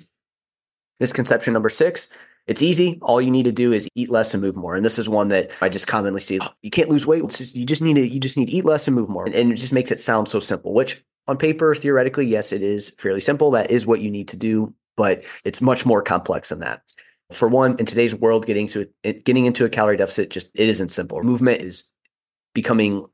Misconception 1.00 1.54
number 1.54 1.70
six 1.70 2.10
it's 2.46 2.62
easy. 2.62 3.00
All 3.02 3.22
you 3.22 3.32
need 3.32 3.44
to 3.44 3.52
do 3.52 3.72
is 3.72 3.88
eat 3.96 4.10
less 4.10 4.34
and 4.34 4.44
move 4.44 4.58
more. 4.58 4.76
And 4.76 4.84
this 4.84 5.00
is 5.00 5.08
one 5.08 5.30
that 5.30 5.52
I 5.62 5.70
just 5.70 5.88
commonly 5.88 6.20
see. 6.20 6.40
Oh, 6.42 6.50
you 6.62 6.70
can't 6.70 6.90
lose 6.90 7.08
weight. 7.08 7.26
Just, 7.30 7.56
you 7.56 7.66
just 7.66 7.82
need 7.82 7.96
to 7.96 8.08
you 8.08 8.20
just 8.20 8.38
need 8.38 8.48
to 8.48 8.52
eat 8.52 8.66
less 8.66 8.88
and 8.88 8.96
move 8.96 9.10
more. 9.10 9.26
And, 9.26 9.34
and 9.34 9.52
it 9.52 9.56
just 9.56 9.74
makes 9.74 9.92
it 9.92 10.00
sound 10.00 10.28
so 10.28 10.40
simple, 10.40 10.74
which 10.74 11.02
on 11.28 11.38
paper, 11.38 11.74
theoretically, 11.74 12.26
yes, 12.26 12.52
it 12.52 12.62
is 12.62 12.90
fairly 13.00 13.22
simple. 13.22 13.52
That 13.52 13.72
is 13.72 13.86
what 13.86 14.02
you 14.02 14.12
need 14.12 14.28
to 14.30 14.38
do, 14.38 14.74
but 14.98 15.24
it's 15.46 15.62
much 15.62 15.86
more 15.86 16.02
complex 16.02 16.50
than 16.50 16.60
that. 16.60 16.82
For 17.32 17.48
one, 17.48 17.78
in 17.80 17.86
today's 17.86 18.14
world, 18.14 18.46
getting 18.46 18.68
to 18.70 18.90
getting 19.04 19.46
into 19.46 19.64
a 19.64 19.70
calorie 19.70 19.98
deficit 19.98 20.30
just 20.30 20.50
it 20.54 20.68
isn't 20.68 20.90
simple. 20.90 21.24
Movement 21.24 21.62
is 21.62 21.94
becoming 22.54 23.06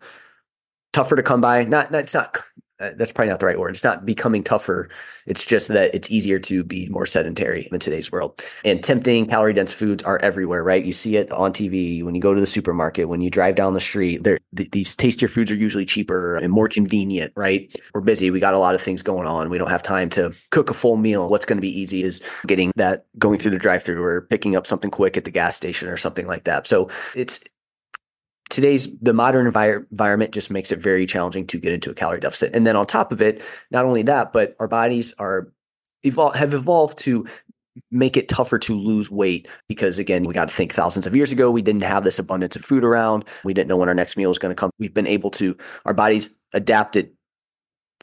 tougher 0.91 1.15
to 1.15 1.23
come 1.23 1.39
by. 1.39 1.65
Not, 1.65 1.91
not 1.91 2.01
it's 2.01 2.15
not 2.15 2.41
Uh, 2.79 2.91
that's 2.95 3.11
probably 3.11 3.29
not 3.29 3.41
the 3.41 3.45
right 3.45 3.59
word. 3.59 3.71
It's 3.71 3.83
not 3.83 4.05
becoming 4.05 4.43
tougher. 4.43 4.89
It's 5.25 5.45
just 5.45 5.67
that 5.67 5.93
it's 5.93 6.09
easier 6.09 6.39
to 6.39 6.63
be 6.63 6.87
more 6.89 7.05
sedentary 7.05 7.67
in 7.71 7.79
today's 7.79 8.11
world. 8.11 8.41
And 8.63 8.81
tempting 8.81 9.27
calorie 9.27 9.53
dense 9.53 9.73
foods 9.73 10.01
are 10.03 10.17
everywhere, 10.19 10.63
right? 10.63 10.83
You 10.83 10.93
see 10.93 11.17
it 11.17 11.29
on 11.31 11.51
TV 11.51 12.03
when 12.03 12.15
you 12.15 12.21
go 12.21 12.33
to 12.33 12.39
the 12.39 12.47
supermarket, 12.47 13.09
when 13.09 13.19
you 13.19 13.29
drive 13.29 13.55
down 13.55 13.73
the 13.73 13.81
street. 13.81 14.23
Th- 14.23 14.39
these 14.53 14.95
tastier 14.95 15.27
foods 15.27 15.51
are 15.51 15.55
usually 15.55 15.85
cheaper 15.85 16.37
and 16.37 16.53
more 16.53 16.69
convenient, 16.69 17.33
right? 17.35 17.73
We're 17.93 18.01
busy. 18.01 18.31
We 18.31 18.39
got 18.39 18.53
a 18.53 18.59
lot 18.59 18.75
of 18.75 18.81
things 18.81 19.03
going 19.03 19.27
on. 19.27 19.49
We 19.49 19.57
don't 19.57 19.69
have 19.69 19.83
time 19.83 20.09
to 20.11 20.33
cook 20.51 20.69
a 20.69 20.73
full 20.73 20.95
meal. 20.95 21.29
What's 21.29 21.45
going 21.45 21.57
to 21.57 21.61
be 21.61 21.79
easy 21.79 22.03
is 22.03 22.21
getting 22.47 22.71
that 22.77 23.05
going 23.17 23.39
through 23.39 23.51
the 23.51 23.57
drive 23.57 23.83
through 23.83 24.01
or 24.01 24.21
picking 24.21 24.55
up 24.55 24.65
something 24.65 24.89
quick 24.89 25.17
at 25.17 25.25
the 25.25 25.31
gas 25.31 25.57
station 25.57 25.89
or 25.89 25.97
something 25.97 26.27
like 26.27 26.45
that. 26.45 26.65
So 26.65 26.89
it's 27.13 27.43
today's 28.49 28.89
the 28.99 29.13
modern 29.13 29.51
envir- 29.51 29.85
environment 29.91 30.31
just 30.31 30.51
makes 30.51 30.71
it 30.71 30.79
very 30.79 31.05
challenging 31.05 31.45
to 31.47 31.59
get 31.59 31.73
into 31.73 31.89
a 31.89 31.93
calorie 31.93 32.19
deficit. 32.19 32.55
And 32.55 32.65
then 32.65 32.75
on 32.75 32.85
top 32.85 33.11
of 33.11 33.21
it 33.21 33.41
not 33.71 33.85
only 33.85 34.01
that 34.03 34.33
but 34.33 34.55
our 34.59 34.67
bodies 34.67 35.13
are 35.19 35.51
evol- 36.05 36.35
have 36.35 36.53
evolved 36.53 36.97
to 36.99 37.25
make 37.91 38.17
it 38.17 38.27
tougher 38.27 38.57
to 38.59 38.75
lose 38.77 39.09
weight 39.09 39.47
because 39.67 39.99
again 39.99 40.23
we 40.23 40.33
got 40.33 40.49
to 40.49 40.53
think 40.53 40.73
thousands 40.73 41.05
of 41.05 41.15
years 41.15 41.31
ago 41.31 41.49
we 41.49 41.61
didn't 41.61 41.83
have 41.83 42.03
this 42.03 42.19
abundance 42.19 42.55
of 42.55 42.65
food 42.65 42.83
around. 42.83 43.23
We 43.43 43.53
didn't 43.53 43.69
know 43.69 43.77
when 43.77 43.89
our 43.89 43.95
next 43.95 44.17
meal 44.17 44.29
was 44.29 44.39
going 44.39 44.53
to 44.53 44.59
come. 44.59 44.71
We've 44.79 44.93
been 44.93 45.07
able 45.07 45.31
to 45.31 45.55
our 45.85 45.93
bodies 45.93 46.31
adapted 46.53 47.11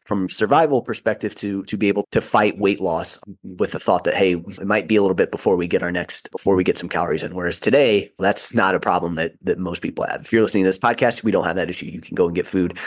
from 0.06 0.28
survival 0.28 0.82
perspective 0.82 1.34
to 1.36 1.62
to 1.64 1.76
be 1.76 1.88
able 1.88 2.06
to 2.12 2.20
fight 2.20 2.58
weight 2.58 2.80
loss 2.80 3.18
with 3.42 3.72
the 3.72 3.78
thought 3.78 4.04
that 4.04 4.14
hey 4.14 4.34
it 4.34 4.66
might 4.66 4.88
be 4.88 4.96
a 4.96 5.02
little 5.02 5.14
bit 5.14 5.30
before 5.30 5.56
we 5.56 5.66
get 5.66 5.82
our 5.82 5.92
next 5.92 6.30
before 6.30 6.56
we 6.56 6.64
get 6.64 6.78
some 6.78 6.88
calories 6.88 7.22
in. 7.22 7.34
Whereas 7.34 7.60
today 7.60 8.12
that's 8.18 8.54
not 8.54 8.74
a 8.74 8.80
problem 8.80 9.14
that 9.16 9.34
that 9.42 9.58
most 9.58 9.82
people 9.82 10.06
have. 10.06 10.22
If 10.22 10.32
you're 10.32 10.42
listening 10.42 10.64
to 10.64 10.68
this 10.68 10.78
podcast 10.78 11.22
we 11.22 11.30
don't 11.30 11.44
have 11.44 11.56
that 11.56 11.70
issue. 11.70 11.86
You 11.86 12.00
can 12.00 12.14
go 12.14 12.26
and 12.26 12.34
get 12.34 12.46
food 12.46 12.78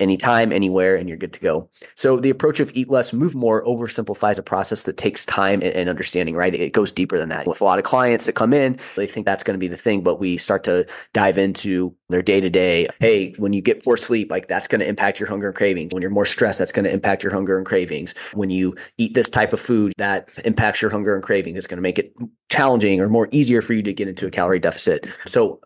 anytime, 0.00 0.52
anywhere, 0.52 0.96
and 0.96 1.08
you're 1.08 1.18
good 1.18 1.32
to 1.32 1.40
go. 1.40 1.68
So 1.94 2.18
the 2.18 2.30
approach 2.30 2.60
of 2.60 2.70
eat 2.74 2.90
less, 2.90 3.12
move 3.12 3.34
more 3.34 3.64
oversimplifies 3.64 4.38
a 4.38 4.42
process 4.42 4.84
that 4.84 4.96
takes 4.96 5.24
time 5.24 5.60
and, 5.62 5.72
and, 5.72 5.88
understanding, 5.88 6.34
right? 6.34 6.54
It 6.54 6.72
goes 6.72 6.90
deeper 6.90 7.18
than 7.18 7.28
that. 7.28 7.46
With 7.46 7.60
a 7.60 7.64
lot 7.64 7.78
of 7.78 7.84
clients 7.84 8.26
that 8.26 8.32
come 8.32 8.52
in, 8.52 8.78
they 8.96 9.06
think 9.06 9.26
that's 9.26 9.44
going 9.44 9.54
to 9.54 9.58
be 9.58 9.68
the 9.68 9.76
thing, 9.76 10.02
but 10.02 10.18
we 10.18 10.36
start 10.36 10.64
to 10.64 10.86
dive 11.12 11.38
into 11.38 11.94
their 12.08 12.22
day 12.22 12.40
to 12.40 12.50
day. 12.50 12.88
Hey, 13.00 13.34
when 13.38 13.52
you 13.52 13.62
get 13.62 13.84
poor 13.84 13.96
sleep, 13.96 14.30
like 14.30 14.48
that's 14.48 14.66
going 14.66 14.80
to 14.80 14.88
impact 14.88 15.20
your 15.20 15.28
hunger 15.28 15.48
and 15.48 15.56
cravings. 15.56 15.92
When 15.92 16.02
you're 16.02 16.10
more 16.10 16.26
stressed, 16.26 16.58
that's 16.58 16.72
going 16.72 16.84
to 16.84 16.92
impact 16.92 17.22
your 17.22 17.32
hunger 17.32 17.56
and 17.56 17.66
cravings. 17.66 18.14
When 18.32 18.50
you 18.50 18.74
eat 18.98 19.14
this 19.14 19.28
type 19.28 19.52
of 19.52 19.60
food, 19.60 19.92
that 19.98 20.28
impacts 20.44 20.82
your 20.82 20.90
hunger 20.90 21.14
and 21.14 21.22
craving. 21.22 21.56
It's 21.56 21.66
going 21.66 21.78
to 21.78 21.82
make 21.82 21.98
it 21.98 22.14
challenging 22.50 23.00
or 23.00 23.08
more 23.08 23.28
easier 23.30 23.62
for 23.62 23.72
you 23.72 23.82
to 23.82 23.92
get 23.92 24.08
into 24.08 24.26
a 24.26 24.30
calorie 24.30 24.58
deficit. 24.58 25.06
So 25.26 25.60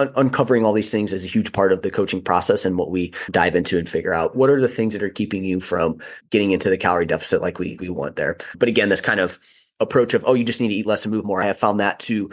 un- 0.00 0.12
uncovering 0.16 0.64
all 0.64 0.72
these 0.72 0.90
things 0.90 1.12
is 1.12 1.24
a 1.24 1.28
huge 1.28 1.52
part 1.52 1.72
of 1.72 1.82
the 1.82 1.90
coaching 1.90 2.22
process 2.22 2.64
and 2.64 2.78
what 2.78 2.90
we 2.90 3.12
dive 3.30 3.54
into 3.54 3.78
and 3.78 3.88
figure 3.88 4.12
out 4.12 4.34
what 4.34 4.50
are 4.50 4.60
the 4.60 4.68
things 4.68 4.92
that 4.92 5.02
are 5.02 5.10
keeping 5.10 5.44
you 5.44 5.60
from 5.60 5.98
getting 6.30 6.52
into 6.52 6.70
the 6.70 6.78
calorie 6.78 7.06
deficit 7.06 7.40
like 7.40 7.58
we 7.58 7.76
we 7.80 7.88
want 7.88 8.16
there. 8.16 8.36
But 8.58 8.68
again, 8.68 8.88
this 8.88 9.00
kind 9.00 9.20
of 9.20 9.38
approach 9.78 10.12
of 10.14 10.24
oh 10.26 10.34
you 10.34 10.44
just 10.44 10.60
need 10.60 10.68
to 10.68 10.74
eat 10.74 10.86
less 10.86 11.04
and 11.04 11.14
move 11.14 11.24
more. 11.24 11.42
I 11.42 11.46
have 11.46 11.58
found 11.58 11.80
that 11.80 12.00
to 12.00 12.30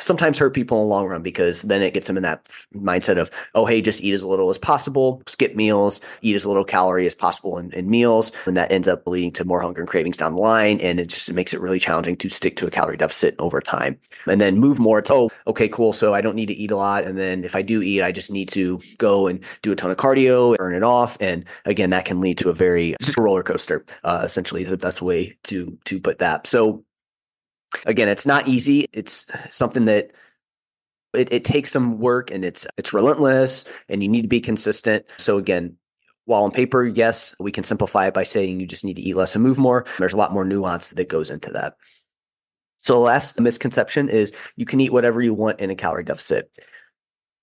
sometimes 0.00 0.38
hurt 0.38 0.54
people 0.54 0.78
in 0.78 0.88
the 0.88 0.94
long 0.94 1.06
run 1.06 1.22
because 1.22 1.62
then 1.62 1.82
it 1.82 1.94
gets 1.94 2.06
them 2.06 2.16
in 2.16 2.22
that 2.22 2.44
mindset 2.74 3.18
of, 3.18 3.30
oh, 3.54 3.66
hey, 3.66 3.80
just 3.80 4.02
eat 4.02 4.12
as 4.12 4.24
little 4.24 4.50
as 4.50 4.58
possible, 4.58 5.22
skip 5.26 5.54
meals, 5.54 6.00
eat 6.22 6.36
as 6.36 6.46
little 6.46 6.64
calorie 6.64 7.06
as 7.06 7.14
possible 7.14 7.58
in, 7.58 7.72
in, 7.72 7.88
meals. 7.90 8.32
And 8.46 8.56
that 8.56 8.70
ends 8.70 8.88
up 8.88 9.06
leading 9.06 9.32
to 9.32 9.44
more 9.44 9.60
hunger 9.60 9.80
and 9.80 9.88
cravings 9.88 10.16
down 10.16 10.34
the 10.34 10.40
line. 10.40 10.80
And 10.80 11.00
it 11.00 11.08
just 11.08 11.32
makes 11.32 11.52
it 11.52 11.60
really 11.60 11.78
challenging 11.78 12.16
to 12.18 12.28
stick 12.28 12.56
to 12.56 12.66
a 12.66 12.70
calorie 12.70 12.96
deficit 12.96 13.34
over 13.38 13.60
time. 13.60 13.98
And 14.26 14.40
then 14.40 14.58
move 14.58 14.78
more 14.78 15.02
to, 15.02 15.14
oh, 15.14 15.30
okay, 15.46 15.68
cool. 15.68 15.92
So 15.92 16.14
I 16.14 16.20
don't 16.20 16.36
need 16.36 16.46
to 16.46 16.54
eat 16.54 16.70
a 16.70 16.76
lot. 16.76 17.04
And 17.04 17.18
then 17.18 17.44
if 17.44 17.54
I 17.54 17.62
do 17.62 17.82
eat, 17.82 18.02
I 18.02 18.12
just 18.12 18.30
need 18.30 18.48
to 18.50 18.80
go 18.98 19.26
and 19.26 19.42
do 19.62 19.72
a 19.72 19.76
ton 19.76 19.90
of 19.90 19.96
cardio, 19.96 20.56
burn 20.56 20.74
it 20.74 20.82
off. 20.82 21.16
And 21.20 21.44
again, 21.64 21.90
that 21.90 22.04
can 22.04 22.20
lead 22.20 22.38
to 22.38 22.50
a 22.50 22.54
very 22.54 22.94
just 23.00 23.18
a 23.18 23.22
roller 23.22 23.42
coaster, 23.42 23.84
uh, 24.04 24.22
essentially 24.24 24.62
is 24.62 24.70
the 24.70 24.76
best 24.76 25.02
way 25.02 25.36
to 25.44 25.76
to 25.84 26.00
put 26.00 26.18
that. 26.18 26.46
So 26.46 26.84
again, 27.86 28.08
it's 28.08 28.26
not 28.26 28.48
easy. 28.48 28.88
It's 28.92 29.26
something 29.50 29.84
that 29.86 30.10
it, 31.14 31.32
it 31.32 31.44
takes 31.44 31.70
some 31.70 31.98
work 31.98 32.30
and 32.30 32.44
it's 32.44 32.66
it's 32.76 32.92
relentless 32.92 33.64
and 33.88 34.02
you 34.02 34.08
need 34.08 34.22
to 34.22 34.28
be 34.28 34.40
consistent. 34.40 35.06
So 35.18 35.38
again, 35.38 35.76
while 36.24 36.44
on 36.44 36.50
paper, 36.50 36.84
yes, 36.84 37.34
we 37.40 37.50
can 37.50 37.64
simplify 37.64 38.06
it 38.06 38.14
by 38.14 38.22
saying 38.22 38.60
you 38.60 38.66
just 38.66 38.84
need 38.84 38.96
to 38.96 39.02
eat 39.02 39.16
less 39.16 39.34
and 39.34 39.42
move 39.42 39.58
more. 39.58 39.86
There's 39.98 40.12
a 40.12 40.18
lot 40.18 40.32
more 40.32 40.44
nuance 40.44 40.90
that 40.90 41.08
goes 41.08 41.30
into 41.30 41.50
that. 41.52 41.74
So 42.82 42.94
the 42.94 43.00
last 43.00 43.38
misconception 43.38 44.08
is 44.08 44.32
you 44.56 44.64
can 44.64 44.80
eat 44.80 44.92
whatever 44.92 45.20
you 45.20 45.34
want 45.34 45.60
in 45.60 45.70
a 45.70 45.74
calorie 45.74 46.04
deficit 46.04 46.50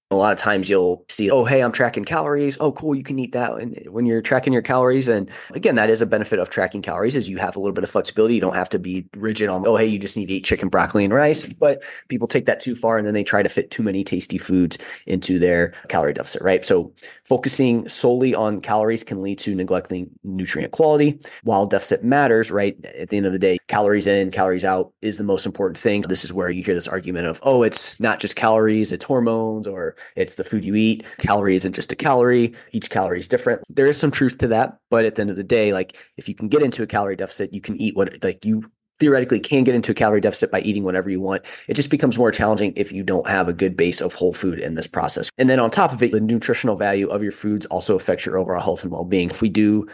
a 0.09 0.15
lot 0.15 0.31
of 0.31 0.39
times 0.39 0.69
you'll 0.69 1.03
see, 1.09 1.29
oh, 1.29 1.43
hey, 1.43 1.61
I'm 1.61 1.73
tracking 1.73 2.05
calories. 2.05 2.57
Oh, 2.61 2.71
cool, 2.71 2.95
you 2.95 3.03
can 3.03 3.19
eat 3.19 3.33
that. 3.33 3.51
And 3.55 3.77
when 3.89 4.05
you're 4.05 4.21
tracking 4.21 4.53
your 4.53 4.61
calories, 4.61 5.09
and 5.09 5.29
again, 5.51 5.75
that 5.75 5.89
is 5.89 6.01
a 6.01 6.05
benefit 6.05 6.39
of 6.39 6.49
tracking 6.49 6.81
calories 6.81 7.13
is 7.13 7.27
you 7.27 7.37
have 7.37 7.57
a 7.57 7.59
little 7.59 7.73
bit 7.73 7.83
of 7.83 7.89
flexibility. 7.89 8.35
You 8.35 8.41
don't 8.41 8.55
have 8.55 8.69
to 8.69 8.79
be 8.79 9.05
rigid 9.17 9.49
on, 9.49 9.67
oh, 9.67 9.75
hey, 9.75 9.85
you 9.85 9.99
just 9.99 10.15
need 10.15 10.27
to 10.27 10.35
eat 10.35 10.45
chicken, 10.45 10.69
broccoli, 10.69 11.03
and 11.03 11.13
rice. 11.13 11.43
But 11.43 11.83
people 12.07 12.25
take 12.25 12.45
that 12.45 12.61
too 12.61 12.73
far 12.73 12.97
and 12.97 13.05
then 13.05 13.13
they 13.13 13.23
try 13.23 13.43
to 13.43 13.49
fit 13.49 13.69
too 13.69 13.83
many 13.83 14.05
tasty 14.05 14.37
foods 14.37 14.77
into 15.07 15.39
their 15.39 15.73
calorie 15.89 16.13
deficit, 16.13 16.41
right? 16.41 16.63
So 16.63 16.93
focusing 17.25 17.89
solely 17.89 18.33
on 18.33 18.61
calories 18.61 19.03
can 19.03 19.21
lead 19.21 19.39
to 19.39 19.55
neglecting 19.55 20.09
nutrient 20.23 20.71
quality. 20.71 21.19
While 21.43 21.65
deficit 21.65 22.05
matters, 22.05 22.49
right? 22.49 22.77
At 22.85 23.09
the 23.09 23.17
end 23.17 23.25
of 23.25 23.33
the 23.33 23.39
day, 23.39 23.57
calories 23.67 24.07
in, 24.07 24.31
calories 24.31 24.63
out 24.63 24.93
is 25.01 25.17
the 25.17 25.25
most 25.25 25.45
important 25.45 25.77
thing. 25.77 26.03
This 26.03 26.23
is 26.23 26.31
where 26.31 26.49
you 26.49 26.63
hear 26.63 26.75
this 26.75 26.87
argument 26.87 27.27
of, 27.27 27.41
oh, 27.43 27.63
it's 27.63 27.99
not 27.99 28.21
just 28.21 28.37
calories, 28.37 28.93
it's 28.93 29.03
hormones 29.03 29.67
or 29.67 29.96
it's 30.15 30.35
the 30.35 30.43
food 30.43 30.65
you 30.65 30.75
eat. 30.75 31.05
Calorie 31.19 31.55
isn't 31.55 31.73
just 31.73 31.91
a 31.91 31.95
calorie. 31.95 32.53
Each 32.71 32.89
calorie 32.89 33.19
is 33.19 33.27
different. 33.27 33.61
There 33.69 33.87
is 33.87 33.97
some 33.97 34.11
truth 34.11 34.37
to 34.39 34.47
that, 34.49 34.77
but 34.89 35.05
at 35.05 35.15
the 35.15 35.21
end 35.21 35.29
of 35.29 35.35
the 35.35 35.43
day, 35.43 35.73
like 35.73 35.97
if 36.17 36.27
you 36.27 36.35
can 36.35 36.47
get 36.47 36.63
into 36.63 36.83
a 36.83 36.87
calorie 36.87 37.15
deficit, 37.15 37.53
you 37.53 37.61
can 37.61 37.79
eat 37.81 37.95
what 37.95 38.23
like 38.23 38.45
you 38.45 38.69
theoretically 38.99 39.39
can 39.39 39.63
get 39.63 39.75
into 39.75 39.91
a 39.91 39.95
calorie 39.95 40.21
deficit 40.21 40.51
by 40.51 40.61
eating 40.61 40.83
whatever 40.83 41.09
you 41.09 41.21
want. 41.21 41.45
It 41.67 41.75
just 41.75 41.89
becomes 41.89 42.17
more 42.17 42.31
challenging 42.31 42.73
if 42.75 42.91
you 42.91 43.03
don't 43.03 43.27
have 43.27 43.47
a 43.47 43.53
good 43.53 43.77
base 43.77 44.01
of 44.01 44.15
whole 44.15 44.33
food 44.33 44.59
in 44.59 44.73
this 44.73 44.87
process. 44.87 45.29
And 45.37 45.49
then 45.49 45.59
on 45.59 45.69
top 45.69 45.93
of 45.93 46.01
it, 46.01 46.11
the 46.11 46.19
nutritional 46.19 46.75
value 46.75 47.07
of 47.07 47.21
your 47.21 47.31
foods 47.31 47.65
also 47.67 47.95
affects 47.95 48.25
your 48.25 48.37
overall 48.37 48.61
health 48.61 48.83
and 48.83 48.91
well-being. 48.91 49.29
If 49.29 49.41
we 49.41 49.49
do 49.49 49.87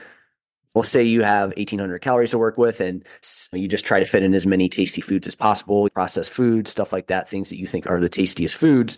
well, 0.73 0.83
say 0.83 1.03
you 1.03 1.21
have 1.21 1.49
1800 1.57 1.99
calories 1.99 2.31
to 2.31 2.39
work 2.39 2.57
with 2.57 2.81
and 2.81 3.05
you 3.51 3.67
just 3.67 3.85
try 3.85 3.99
to 3.99 4.05
fit 4.05 4.23
in 4.23 4.33
as 4.33 4.47
many 4.47 4.67
tasty 4.67 5.01
foods 5.01 5.27
as 5.27 5.35
possible, 5.35 5.87
processed 5.93 6.31
foods, 6.31 6.71
stuff 6.71 6.91
like 6.91 7.07
that, 7.07 7.29
things 7.29 7.49
that 7.49 7.57
you 7.57 7.67
think 7.67 7.87
are 7.87 7.99
the 7.99 8.09
tastiest 8.09 8.55
foods 8.55 8.97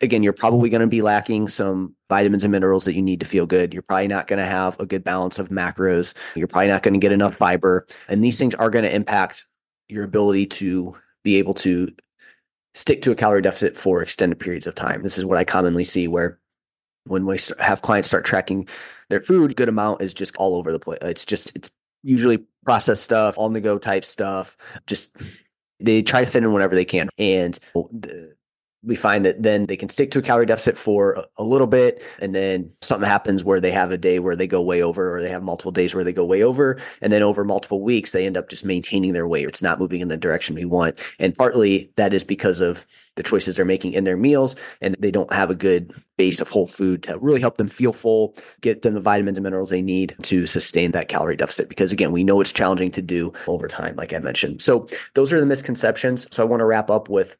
again, 0.00 0.22
you're 0.22 0.32
probably 0.32 0.68
going 0.68 0.82
to 0.82 0.86
be 0.86 1.02
lacking 1.02 1.48
some 1.48 1.94
vitamins 2.08 2.44
and 2.44 2.52
minerals 2.52 2.84
that 2.84 2.94
you 2.94 3.02
need 3.02 3.20
to 3.20 3.26
feel 3.26 3.46
good. 3.46 3.72
You're 3.72 3.82
probably 3.82 4.08
not 4.08 4.26
going 4.26 4.38
to 4.38 4.44
have 4.44 4.78
a 4.78 4.86
good 4.86 5.02
balance 5.02 5.38
of 5.38 5.48
macros. 5.48 6.14
You're 6.34 6.48
probably 6.48 6.68
not 6.68 6.82
going 6.82 6.94
to 6.94 7.00
get 7.00 7.12
enough 7.12 7.36
fiber. 7.36 7.86
And 8.08 8.22
these 8.22 8.38
things 8.38 8.54
are 8.54 8.70
going 8.70 8.84
to 8.84 8.94
impact 8.94 9.46
your 9.88 10.04
ability 10.04 10.46
to 10.46 10.94
be 11.24 11.36
able 11.36 11.54
to 11.54 11.90
stick 12.74 13.00
to 13.02 13.10
a 13.10 13.14
calorie 13.14 13.42
deficit 13.42 13.76
for 13.76 14.02
extended 14.02 14.38
periods 14.38 14.66
of 14.66 14.74
time. 14.74 15.02
This 15.02 15.16
is 15.16 15.24
what 15.24 15.38
I 15.38 15.44
commonly 15.44 15.84
see 15.84 16.08
where 16.08 16.38
when 17.06 17.24
we 17.24 17.38
have 17.58 17.82
clients 17.82 18.08
start 18.08 18.24
tracking 18.24 18.68
their 19.08 19.20
food, 19.20 19.56
good 19.56 19.68
amount 19.68 20.02
is 20.02 20.12
just 20.12 20.36
all 20.36 20.56
over 20.56 20.72
the 20.72 20.78
place. 20.78 20.98
It's 21.02 21.24
just, 21.24 21.56
it's 21.56 21.70
usually 22.02 22.44
processed 22.64 23.04
stuff, 23.04 23.38
on 23.38 23.54
the 23.54 23.60
go 23.60 23.78
type 23.78 24.04
stuff. 24.04 24.56
Just 24.86 25.16
they 25.80 26.02
try 26.02 26.20
to 26.20 26.30
fit 26.30 26.42
in 26.42 26.52
whatever 26.52 26.74
they 26.74 26.84
can. 26.84 27.08
And 27.16 27.58
the, 27.74 28.35
we 28.86 28.94
find 28.94 29.24
that 29.24 29.42
then 29.42 29.66
they 29.66 29.76
can 29.76 29.88
stick 29.88 30.10
to 30.12 30.20
a 30.20 30.22
calorie 30.22 30.46
deficit 30.46 30.78
for 30.78 31.26
a, 31.36 31.42
little 31.42 31.66
bit 31.66 32.02
and 32.20 32.34
then 32.34 32.70
something 32.80 33.08
happens 33.08 33.44
where 33.44 33.60
they 33.60 33.70
have 33.70 33.90
a 33.90 33.98
day 33.98 34.18
where 34.18 34.34
they 34.34 34.46
go 34.46 34.60
way 34.60 34.82
over 34.82 35.16
or 35.16 35.22
they 35.22 35.28
have 35.28 35.42
multiple 35.42 35.70
days 35.70 35.94
where 35.94 36.02
they 36.02 36.12
go 36.12 36.24
way 36.24 36.42
over 36.42 36.78
and 37.00 37.12
then 37.12 37.22
over 37.22 37.44
multiple 37.44 37.82
weeks 37.82 38.10
they 38.10 38.26
end 38.26 38.36
up 38.36 38.48
just 38.48 38.64
maintaining 38.64 39.12
their 39.12 39.28
weight. 39.28 39.46
It's 39.46 39.62
not 39.62 39.78
moving 39.78 40.00
in 40.00 40.08
the 40.08 40.16
direction 40.16 40.56
we 40.56 40.64
want. 40.64 40.98
And 41.20 41.36
partly 41.36 41.92
that 41.96 42.12
is 42.12 42.24
because 42.24 42.60
of 42.60 42.84
the 43.14 43.22
choices 43.22 43.56
they're 43.56 43.64
making 43.64 43.92
in 43.92 44.04
their 44.04 44.16
meals 44.16 44.56
and 44.80 44.96
they 44.98 45.10
don't 45.10 45.32
have 45.32 45.50
a 45.50 45.54
good 45.54 45.94
base 46.16 46.40
of 46.40 46.48
whole 46.48 46.66
food 46.66 47.02
to 47.04 47.16
really 47.18 47.40
help 47.40 47.56
them 47.56 47.68
feel 47.68 47.92
full 47.92 48.34
get 48.60 48.82
them 48.82 48.94
the 48.94 49.00
vitamins 49.00 49.38
and 49.38 49.44
minerals 49.44 49.70
they 49.70 49.82
need 49.82 50.16
to 50.22 50.46
sustain 50.46 50.90
that 50.90 51.08
calorie 51.08 51.36
deficit. 51.36 51.68
Because 51.68 51.92
again 51.92 52.12
we 52.12 52.24
know 52.24 52.40
it's 52.40 52.52
challenging 52.52 52.90
to 52.90 53.02
do 53.02 53.32
over 53.46 53.68
time 53.68 53.96
like 53.96 54.12
i 54.12 54.18
mentioned. 54.18 54.60
So 54.62 54.88
those 55.14 55.32
are 55.32 55.40
the 55.40 55.46
misconceptions. 55.46 56.26
So 56.34 56.42
i 56.42 56.46
want 56.46 56.60
to 56.60 56.66
wrap 56.66 56.90
up 56.90 57.08
with 57.08 57.36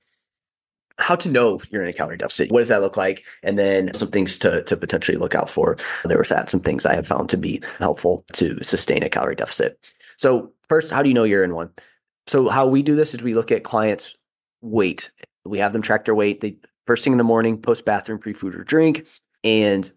how 0.99 1.15
to 1.17 1.29
know 1.29 1.61
you're 1.71 1.83
in 1.83 1.89
a 1.89 1.93
calorie 1.93 2.17
deficit. 2.17 2.51
What 2.51 2.61
does 2.61 2.69
that 2.69 2.81
look 2.81 2.97
like? 2.97 3.25
And 3.43 3.59
then 3.59 3.93
some 3.95 4.09
things 4.09 4.39
to, 4.39 4.63
to 4.63 4.77
potentially 4.77 5.19
look 5.19 5.35
out 5.35 5.51
for. 5.51 5.77
There 6.05 6.19
was 6.19 6.31
that 6.31 6.49
some 6.49 6.61
things 6.61 6.87
I 6.87 6.95
have 6.95 7.07
found 7.07 7.29
to 7.31 7.37
be 7.37 7.63
helpful 7.79 8.25
to 8.35 8.63
sustain 8.63 9.03
a 9.03 9.11
calorie 9.11 9.37
deficit. 9.37 9.79
So 10.17 10.53
first, 10.69 10.91
how 10.91 11.03
do 11.03 11.09
you 11.09 11.15
know 11.15 11.25
you're 11.25 11.45
in 11.45 11.55
one? 11.55 11.71
So 12.27 12.49
how 12.49 12.67
we 12.67 12.83
do 12.83 12.97
this 12.97 13.15
is 13.15 13.23
we 13.23 13.35
look 13.35 13.53
at 13.53 13.63
clients' 13.63 14.17
weight. 14.63 15.11
We 15.45 15.59
have 15.59 15.73
them 15.73 15.83
track 15.83 16.07
their 16.07 16.15
weight. 16.15 16.41
They 16.41 16.57
first 16.87 17.05
thing 17.05 17.13
in 17.13 17.19
the 17.19 17.25
morning, 17.25 17.61
post 17.61 17.85
bathroom, 17.85 18.19
pre 18.19 18.33
food 18.33 18.55
or 18.55 18.65
drink, 18.65 19.07
and 19.45 19.91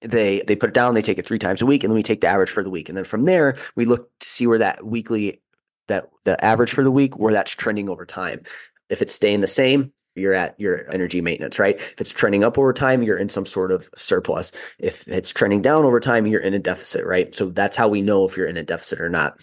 they 0.00 0.42
they 0.46 0.56
put 0.56 0.70
it 0.70 0.74
down. 0.74 0.94
They 0.94 1.02
take 1.02 1.18
it 1.18 1.26
three 1.26 1.38
times 1.38 1.62
a 1.62 1.66
week, 1.66 1.84
and 1.84 1.90
then 1.90 1.96
we 1.96 2.02
take 2.02 2.22
the 2.22 2.26
average 2.26 2.50
for 2.50 2.64
the 2.64 2.70
week. 2.70 2.88
And 2.88 2.96
then 2.96 3.04
from 3.04 3.24
there, 3.24 3.56
we 3.76 3.84
look 3.84 4.10
to 4.20 4.28
see 4.28 4.46
where 4.46 4.58
that 4.58 4.84
weekly 4.84 5.40
that 5.88 6.08
the 6.24 6.42
average 6.44 6.72
for 6.72 6.82
the 6.82 6.90
week 6.90 7.18
where 7.18 7.32
that's 7.32 7.50
trending 7.50 7.88
over 7.88 8.06
time. 8.06 8.42
If 8.90 9.02
it's 9.02 9.14
staying 9.14 9.40
the 9.40 9.46
same, 9.46 9.92
you're 10.16 10.34
at 10.34 10.58
your 10.58 10.90
energy 10.92 11.20
maintenance, 11.20 11.58
right? 11.58 11.76
If 11.76 12.00
it's 12.00 12.12
trending 12.12 12.44
up 12.44 12.58
over 12.58 12.72
time, 12.72 13.02
you're 13.02 13.16
in 13.16 13.28
some 13.28 13.46
sort 13.46 13.70
of 13.70 13.88
surplus. 13.96 14.52
If 14.78 15.06
it's 15.06 15.30
trending 15.30 15.62
down 15.62 15.84
over 15.84 16.00
time, 16.00 16.26
you're 16.26 16.40
in 16.40 16.54
a 16.54 16.58
deficit, 16.58 17.06
right? 17.06 17.34
So 17.34 17.46
that's 17.46 17.76
how 17.76 17.88
we 17.88 18.02
know 18.02 18.24
if 18.24 18.36
you're 18.36 18.48
in 18.48 18.56
a 18.56 18.62
deficit 18.62 19.00
or 19.00 19.08
not. 19.08 19.40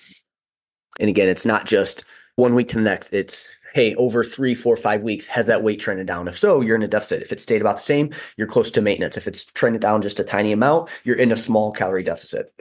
And 1.00 1.10
again, 1.10 1.30
it's 1.30 1.46
not 1.46 1.66
just 1.66 2.04
one 2.36 2.54
week 2.54 2.68
to 2.70 2.78
the 2.78 2.84
next. 2.84 3.14
It's 3.14 3.48
hey, 3.74 3.94
over 3.96 4.24
three, 4.24 4.56
four, 4.56 4.76
five 4.76 5.04
weeks, 5.04 5.28
has 5.28 5.46
that 5.46 5.62
weight 5.62 5.80
trended 5.80 6.08
down? 6.08 6.28
If 6.28 6.40
so, 6.40 6.62
you're 6.62 6.76
in 6.76 6.82
a 6.82 6.88
deficit. 6.88 7.22
If 7.22 7.32
it 7.32 7.40
stayed 7.40 7.62
about 7.62 7.78
the 7.78 7.84
same, 7.84 8.12
you're 8.36 8.48
close 8.48 8.72
to 8.72 8.82
maintenance. 8.82 9.18
If 9.18 9.28
it's 9.28 9.46
trended 9.46 9.82
down 9.82 10.02
just 10.02 10.20
a 10.20 10.24
tiny 10.24 10.52
amount, 10.52 10.90
you're 11.04 11.16
in 11.16 11.32
a 11.32 11.38
small 11.38 11.72
calorie 11.72 12.04
deficit. 12.04 12.52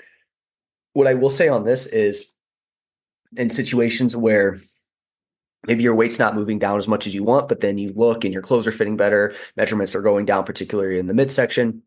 What 0.93 1.07
I 1.07 1.15
will 1.15 1.31
say 1.31 1.49
on 1.49 1.65
this 1.65 1.87
is 1.87 2.35
in 3.35 3.49
situations 3.49 4.15
where 4.15 4.59
maybe 5.67 5.83
your 5.83 5.95
weight's 5.95 6.19
not 6.19 6.35
moving 6.35 6.59
down 6.59 6.79
as 6.79 6.89
much 6.89 7.07
as 7.07 7.15
you 7.15 7.25
want, 7.25 7.49
but 7.49 7.61
then 7.61 7.79
you 7.79 7.93
look 7.95 8.25
and 8.25 8.33
your 8.33 8.43
clothes 8.43 8.67
are 8.67 8.73
fitting 8.73 8.97
better, 8.97 9.35
measurements 9.57 9.95
are 9.95 10.03
going 10.03 10.25
down, 10.25 10.45
particularly 10.45 10.99
in 10.99 11.07
the 11.07 11.15
midsection. 11.15 11.83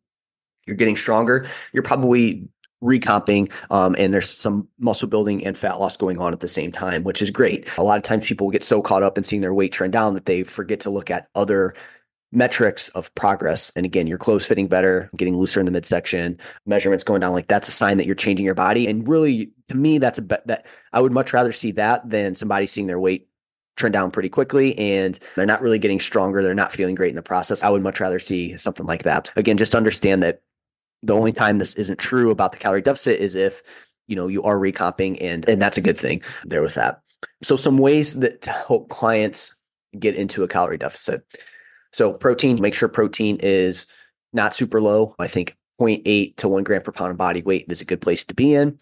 You're 0.66 0.76
getting 0.76 0.98
stronger. 0.98 1.48
You're 1.74 1.84
probably 1.84 2.48
recomping 2.82 3.50
um, 3.72 3.96
and 3.98 4.14
there's 4.14 4.30
some 4.30 4.68
muscle 4.80 5.08
building 5.08 5.46
and 5.46 5.58
fat 5.58 5.80
loss 5.80 5.98
going 5.98 6.18
on 6.18 6.32
at 6.32 6.40
the 6.40 6.48
same 6.48 6.72
time 6.72 7.04
which 7.04 7.22
is 7.22 7.30
great 7.30 7.68
a 7.78 7.84
lot 7.84 7.98
of 7.98 8.04
times 8.04 8.26
people 8.26 8.50
get 8.50 8.64
so 8.64 8.82
caught 8.82 9.04
up 9.04 9.18
in 9.18 9.24
seeing 9.24 9.42
their 9.42 9.54
weight 9.54 9.74
trend 9.74 9.92
down 9.92 10.14
that 10.14 10.26
they 10.26 10.44
forget 10.44 10.80
to 10.80 10.90
look 10.90 11.12
at 11.12 11.28
other 11.36 11.74
metrics 12.32 12.88
of 12.90 13.14
progress 13.16 13.70
and 13.76 13.86
again 13.86 14.08
your 14.08 14.18
clothes 14.18 14.46
fitting 14.46 14.68
better 14.68 15.10
getting 15.18 15.36
looser 15.36 15.60
in 15.60 15.66
the 15.66 15.72
midsection 15.74 16.38
measurements 16.66 17.04
going 17.04 17.20
down 17.20 17.34
like 17.34 17.48
that's 17.48 17.68
a 17.68 17.72
sign 17.72 17.98
that 17.98 18.06
you're 18.06 18.16
changing 18.16 18.46
your 18.46 18.56
body 18.56 18.88
and 18.88 19.08
really 19.08 19.52
to 19.68 19.76
me 19.76 19.98
that's 19.98 20.20
a 20.20 20.22
bet 20.22 20.46
that 20.48 20.66
i 20.94 21.02
would 21.02 21.12
much 21.12 21.34
rather 21.34 21.52
see 21.52 21.72
that 21.72 22.08
than 22.10 22.34
somebody 22.34 22.66
seeing 22.66 22.88
their 22.88 23.00
weight 23.00 23.28
trend 23.80 23.94
down 23.94 24.12
pretty 24.12 24.30
quickly 24.30 24.78
and 24.78 25.18
they're 25.36 25.46
not 25.46 25.62
really 25.62 25.80
getting 25.80 26.00
stronger. 26.00 26.44
They're 26.44 26.54
not 26.54 26.72
feeling 26.72 26.96
great 26.96 27.10
in 27.10 27.16
the 27.16 27.24
process. 27.24 27.64
I 27.64 27.70
would 27.70 27.82
much 27.82 28.00
rather 28.00 28.20
see 28.20 28.58
something 28.58 28.86
like 28.86 29.04
that. 29.04 29.32
Again, 29.36 29.58
just 29.58 29.76
understand 29.76 30.22
that 30.24 30.42
the 31.02 31.16
only 31.16 31.32
time 31.32 31.58
this 31.58 31.76
isn't 31.76 31.98
true 31.98 32.30
about 32.30 32.52
the 32.52 32.58
calorie 32.58 32.82
deficit 32.82 33.20
is 33.20 33.36
if 33.36 33.64
you 34.08 34.16
know 34.16 34.28
you 34.28 34.44
are 34.44 34.60
recomping 34.60 35.22
and 35.22 35.48
and 35.48 35.62
that's 35.62 35.78
a 35.78 35.82
good 35.82 35.98
thing 35.98 36.22
there 36.44 36.62
with 36.62 36.76
that. 36.76 37.02
So 37.42 37.56
some 37.56 37.78
ways 37.78 38.16
that 38.16 38.42
to 38.44 38.52
help 38.52 38.90
clients 38.90 39.60
get 39.98 40.16
into 40.16 40.44
a 40.44 40.48
calorie 40.48 40.78
deficit. 40.78 41.24
So 41.94 42.14
protein, 42.14 42.62
make 42.62 42.74
sure 42.74 42.90
protein 42.90 43.38
is 43.42 43.88
not 44.34 44.54
super 44.54 44.82
low. 44.82 45.16
I 45.20 45.28
think 45.28 45.56
0.8 45.80 46.36
to 46.38 46.48
1 46.48 46.64
gram 46.64 46.82
per 46.82 46.92
pound 46.92 47.12
of 47.12 47.18
body 47.18 47.42
weight 47.42 47.66
is 47.70 47.82
a 47.82 47.86
good 47.86 48.02
place 48.02 48.26
to 48.26 48.36
be 48.36 48.54
in. 48.54 48.78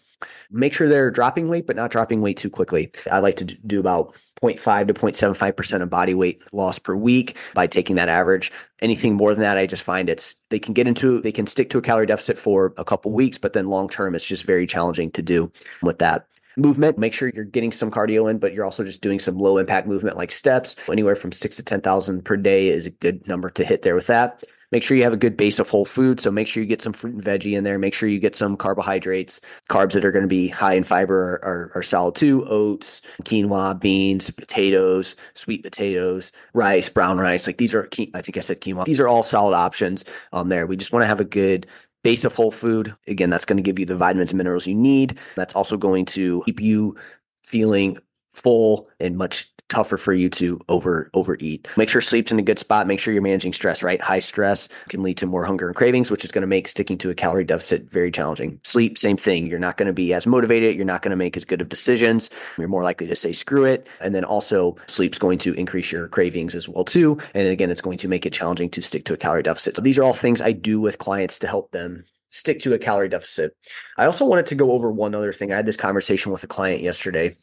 Make 0.50 0.74
sure 0.74 0.88
they're 0.88 1.10
dropping 1.10 1.48
weight, 1.48 1.66
but 1.66 1.76
not 1.76 1.90
dropping 1.90 2.20
weight 2.20 2.36
too 2.36 2.50
quickly. 2.50 2.90
I 3.10 3.20
like 3.20 3.36
to 3.36 3.44
do 3.44 3.78
about 3.78 4.16
0.5 4.42 4.88
to 4.88 4.94
0.75% 4.94 5.82
of 5.82 5.90
body 5.90 6.14
weight 6.14 6.42
loss 6.52 6.78
per 6.78 6.94
week 6.94 7.36
by 7.54 7.66
taking 7.66 7.96
that 7.96 8.08
average. 8.08 8.52
Anything 8.80 9.14
more 9.14 9.34
than 9.34 9.42
that, 9.42 9.58
I 9.58 9.66
just 9.66 9.82
find 9.82 10.08
it's 10.08 10.34
they 10.50 10.58
can 10.58 10.74
get 10.74 10.86
into 10.86 11.20
they 11.20 11.32
can 11.32 11.46
stick 11.46 11.70
to 11.70 11.78
a 11.78 11.82
calorie 11.82 12.06
deficit 12.06 12.38
for 12.38 12.72
a 12.76 12.84
couple 12.84 13.12
weeks, 13.12 13.38
but 13.38 13.52
then 13.52 13.68
long 13.68 13.88
term 13.88 14.14
it's 14.14 14.24
just 14.24 14.44
very 14.44 14.66
challenging 14.66 15.10
to 15.12 15.22
do 15.22 15.50
with 15.82 15.98
that 15.98 16.26
movement. 16.58 16.98
Make 16.98 17.14
sure 17.14 17.30
you're 17.34 17.44
getting 17.44 17.72
some 17.72 17.90
cardio 17.90 18.30
in, 18.30 18.38
but 18.38 18.52
you're 18.52 18.64
also 18.64 18.84
just 18.84 19.00
doing 19.00 19.20
some 19.20 19.38
low 19.38 19.58
impact 19.58 19.86
movement 19.86 20.16
like 20.16 20.32
steps. 20.32 20.76
Anywhere 20.90 21.16
from 21.16 21.32
six 21.32 21.56
to 21.56 21.62
10,000 21.62 22.24
per 22.24 22.36
day 22.36 22.68
is 22.68 22.86
a 22.86 22.90
good 22.90 23.26
number 23.26 23.50
to 23.50 23.64
hit 23.64 23.82
there 23.82 23.94
with 23.94 24.08
that. 24.08 24.44
Make 24.70 24.82
sure 24.82 24.96
you 24.96 25.02
have 25.02 25.12
a 25.12 25.18
good 25.18 25.36
base 25.36 25.58
of 25.58 25.70
whole 25.70 25.84
food. 25.84 26.20
So 26.20 26.30
make 26.30 26.46
sure 26.46 26.62
you 26.62 26.68
get 26.68 26.82
some 26.82 26.92
fruit 26.92 27.14
and 27.14 27.24
veggie 27.24 27.56
in 27.56 27.64
there. 27.64 27.78
Make 27.78 27.94
sure 27.94 28.08
you 28.08 28.18
get 28.18 28.36
some 28.36 28.56
carbohydrates, 28.56 29.40
carbs 29.70 29.92
that 29.92 30.04
are 30.04 30.10
going 30.10 30.24
to 30.24 30.28
be 30.28 30.48
high 30.48 30.74
in 30.74 30.84
fiber 30.84 31.16
are, 31.16 31.44
are, 31.44 31.72
are 31.76 31.82
solid 31.82 32.14
too. 32.14 32.44
Oats, 32.46 33.00
quinoa, 33.22 33.80
beans, 33.80 34.30
potatoes, 34.30 35.16
sweet 35.34 35.62
potatoes, 35.62 36.32
rice, 36.52 36.88
brown 36.88 37.18
rice. 37.18 37.46
Like 37.46 37.58
these 37.58 37.74
are, 37.74 37.88
I 38.14 38.20
think 38.20 38.36
I 38.36 38.40
said 38.40 38.60
quinoa. 38.60 38.84
These 38.84 39.00
are 39.00 39.08
all 39.08 39.22
solid 39.22 39.54
options 39.54 40.04
on 40.32 40.50
there. 40.50 40.66
We 40.66 40.76
just 40.76 40.92
want 40.92 41.02
to 41.02 41.08
have 41.08 41.20
a 41.20 41.24
good 41.24 41.66
base 42.04 42.24
of 42.24 42.34
whole 42.34 42.50
food. 42.50 42.94
Again, 43.06 43.30
that's 43.30 43.44
going 43.44 43.56
to 43.56 43.62
give 43.62 43.78
you 43.78 43.86
the 43.86 43.96
vitamins 43.96 44.30
and 44.30 44.38
minerals 44.38 44.66
you 44.66 44.74
need. 44.74 45.18
That's 45.34 45.54
also 45.54 45.76
going 45.76 46.04
to 46.06 46.42
keep 46.44 46.60
you 46.60 46.96
feeling 47.42 47.98
full 48.32 48.88
and 49.00 49.16
much 49.16 49.50
tougher 49.68 49.96
for 49.96 50.12
you 50.12 50.28
to 50.30 50.60
over 50.68 51.10
overeat. 51.14 51.68
Make 51.76 51.88
sure 51.88 52.00
sleep's 52.00 52.32
in 52.32 52.38
a 52.38 52.42
good 52.42 52.58
spot. 52.58 52.86
Make 52.86 53.00
sure 53.00 53.12
you're 53.12 53.22
managing 53.22 53.52
stress, 53.52 53.82
right? 53.82 54.00
High 54.00 54.18
stress 54.18 54.68
can 54.88 55.02
lead 55.02 55.16
to 55.18 55.26
more 55.26 55.44
hunger 55.44 55.68
and 55.68 55.76
cravings, 55.76 56.10
which 56.10 56.24
is 56.24 56.32
going 56.32 56.42
to 56.42 56.48
make 56.48 56.68
sticking 56.68 56.98
to 56.98 57.10
a 57.10 57.14
calorie 57.14 57.44
deficit 57.44 57.90
very 57.90 58.10
challenging. 58.10 58.60
Sleep, 58.64 58.98
same 58.98 59.16
thing. 59.16 59.46
You're 59.46 59.58
not 59.58 59.76
going 59.76 59.86
to 59.86 59.92
be 59.92 60.12
as 60.12 60.26
motivated. 60.26 60.76
You're 60.76 60.84
not 60.84 61.02
going 61.02 61.10
to 61.10 61.16
make 61.16 61.36
as 61.36 61.44
good 61.44 61.60
of 61.60 61.68
decisions. 61.68 62.30
You're 62.56 62.68
more 62.68 62.82
likely 62.82 63.06
to 63.06 63.16
say 63.16 63.32
screw 63.32 63.64
it. 63.64 63.88
And 64.00 64.14
then 64.14 64.24
also 64.24 64.76
sleep's 64.86 65.18
going 65.18 65.38
to 65.38 65.52
increase 65.54 65.92
your 65.92 66.08
cravings 66.08 66.54
as 66.54 66.68
well 66.68 66.84
too. 66.84 67.18
And 67.34 67.48
again, 67.48 67.70
it's 67.70 67.80
going 67.80 67.98
to 67.98 68.08
make 68.08 68.26
it 68.26 68.32
challenging 68.32 68.70
to 68.70 68.82
stick 68.82 69.04
to 69.06 69.14
a 69.14 69.16
calorie 69.16 69.42
deficit. 69.42 69.76
So 69.76 69.82
these 69.82 69.98
are 69.98 70.02
all 70.02 70.12
things 70.12 70.40
I 70.40 70.52
do 70.52 70.80
with 70.80 70.98
clients 70.98 71.38
to 71.40 71.46
help 71.46 71.70
them 71.72 72.04
stick 72.30 72.60
to 72.60 72.74
a 72.74 72.78
calorie 72.78 73.08
deficit. 73.08 73.56
I 73.96 74.04
also 74.04 74.24
wanted 74.24 74.46
to 74.46 74.54
go 74.54 74.72
over 74.72 74.90
one 74.90 75.14
other 75.14 75.32
thing. 75.32 75.52
I 75.52 75.56
had 75.56 75.66
this 75.66 75.76
conversation 75.76 76.30
with 76.32 76.44
a 76.44 76.46
client 76.46 76.82
yesterday 76.82 77.34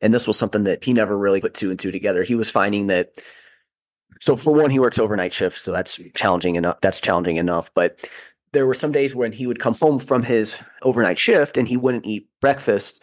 and 0.00 0.12
this 0.12 0.26
was 0.26 0.38
something 0.38 0.64
that 0.64 0.84
he 0.84 0.92
never 0.92 1.16
really 1.16 1.40
put 1.40 1.54
two 1.54 1.70
and 1.70 1.78
two 1.78 1.90
together. 1.90 2.22
He 2.22 2.34
was 2.34 2.50
finding 2.50 2.88
that 2.88 3.12
so 4.20 4.36
for 4.36 4.52
one, 4.52 4.70
he 4.70 4.78
works 4.78 4.98
overnight 4.98 5.32
shifts, 5.32 5.62
so 5.62 5.72
that's 5.72 6.00
challenging 6.14 6.56
enough. 6.56 6.80
That's 6.80 7.00
challenging 7.00 7.36
enough. 7.36 7.70
But 7.74 8.08
there 8.52 8.66
were 8.66 8.74
some 8.74 8.92
days 8.92 9.14
when 9.14 9.32
he 9.32 9.46
would 9.46 9.58
come 9.58 9.74
home 9.74 9.98
from 9.98 10.22
his 10.22 10.56
overnight 10.82 11.18
shift 11.18 11.58
and 11.58 11.68
he 11.68 11.76
wouldn't 11.76 12.06
eat 12.06 12.28
breakfast, 12.40 13.02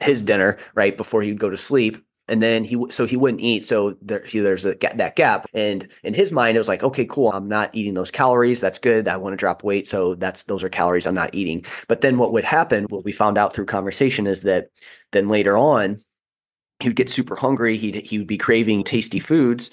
his 0.00 0.22
dinner, 0.22 0.56
right 0.74 0.96
before 0.96 1.22
he'd 1.22 1.38
go 1.38 1.50
to 1.50 1.56
sleep 1.56 2.02
and 2.28 2.42
then 2.42 2.64
he 2.64 2.76
so 2.90 3.06
he 3.06 3.16
wouldn't 3.16 3.40
eat 3.40 3.64
so 3.64 3.96
there, 4.02 4.22
he, 4.24 4.40
there's 4.40 4.64
a 4.64 4.74
that 4.74 5.16
gap. 5.16 5.46
And 5.54 5.88
in 6.02 6.14
his 6.14 6.32
mind 6.32 6.56
it 6.56 6.60
was 6.60 6.68
like 6.68 6.82
okay 6.82 7.06
cool 7.06 7.32
i'm 7.32 7.48
not 7.48 7.70
eating 7.72 7.94
those 7.94 8.10
calories 8.10 8.60
that's 8.60 8.78
good 8.78 9.08
i 9.08 9.16
want 9.16 9.32
to 9.32 9.36
drop 9.36 9.64
weight 9.64 9.86
so 9.86 10.14
that's 10.14 10.44
those 10.44 10.62
are 10.62 10.68
calories 10.68 11.06
i'm 11.06 11.14
not 11.14 11.34
eating. 11.34 11.64
But 11.88 12.00
then 12.00 12.18
what 12.18 12.32
would 12.32 12.44
happen 12.44 12.84
what 12.84 13.04
we 13.04 13.12
found 13.12 13.38
out 13.38 13.54
through 13.54 13.66
conversation 13.66 14.26
is 14.26 14.42
that 14.42 14.68
then 15.12 15.28
later 15.28 15.56
on 15.56 16.02
he 16.80 16.88
would 16.88 16.96
get 16.96 17.10
super 17.10 17.36
hungry 17.36 17.76
he'd 17.76 17.96
he 17.96 18.18
would 18.18 18.26
be 18.26 18.38
craving 18.38 18.84
tasty 18.84 19.18
foods 19.18 19.70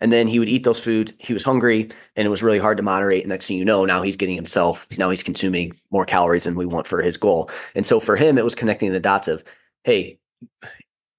and 0.00 0.12
then 0.12 0.26
he 0.26 0.38
would 0.38 0.48
eat 0.48 0.64
those 0.64 0.80
foods 0.80 1.12
he 1.18 1.32
was 1.32 1.42
hungry 1.42 1.90
and 2.16 2.26
it 2.26 2.30
was 2.30 2.42
really 2.42 2.58
hard 2.58 2.76
to 2.76 2.82
moderate 2.82 3.22
and 3.22 3.30
next 3.30 3.46
thing 3.46 3.56
you 3.56 3.64
know 3.64 3.84
now 3.84 4.02
he's 4.02 4.16
getting 4.16 4.36
himself 4.36 4.86
now 4.98 5.10
he's 5.10 5.22
consuming 5.22 5.72
more 5.90 6.04
calories 6.04 6.44
than 6.44 6.54
we 6.54 6.66
want 6.66 6.86
for 6.86 7.00
his 7.02 7.16
goal. 7.16 7.50
And 7.74 7.86
so 7.86 8.00
for 8.00 8.16
him 8.16 8.38
it 8.38 8.44
was 8.44 8.54
connecting 8.54 8.92
the 8.92 9.00
dots 9.00 9.28
of 9.28 9.42
hey 9.84 10.18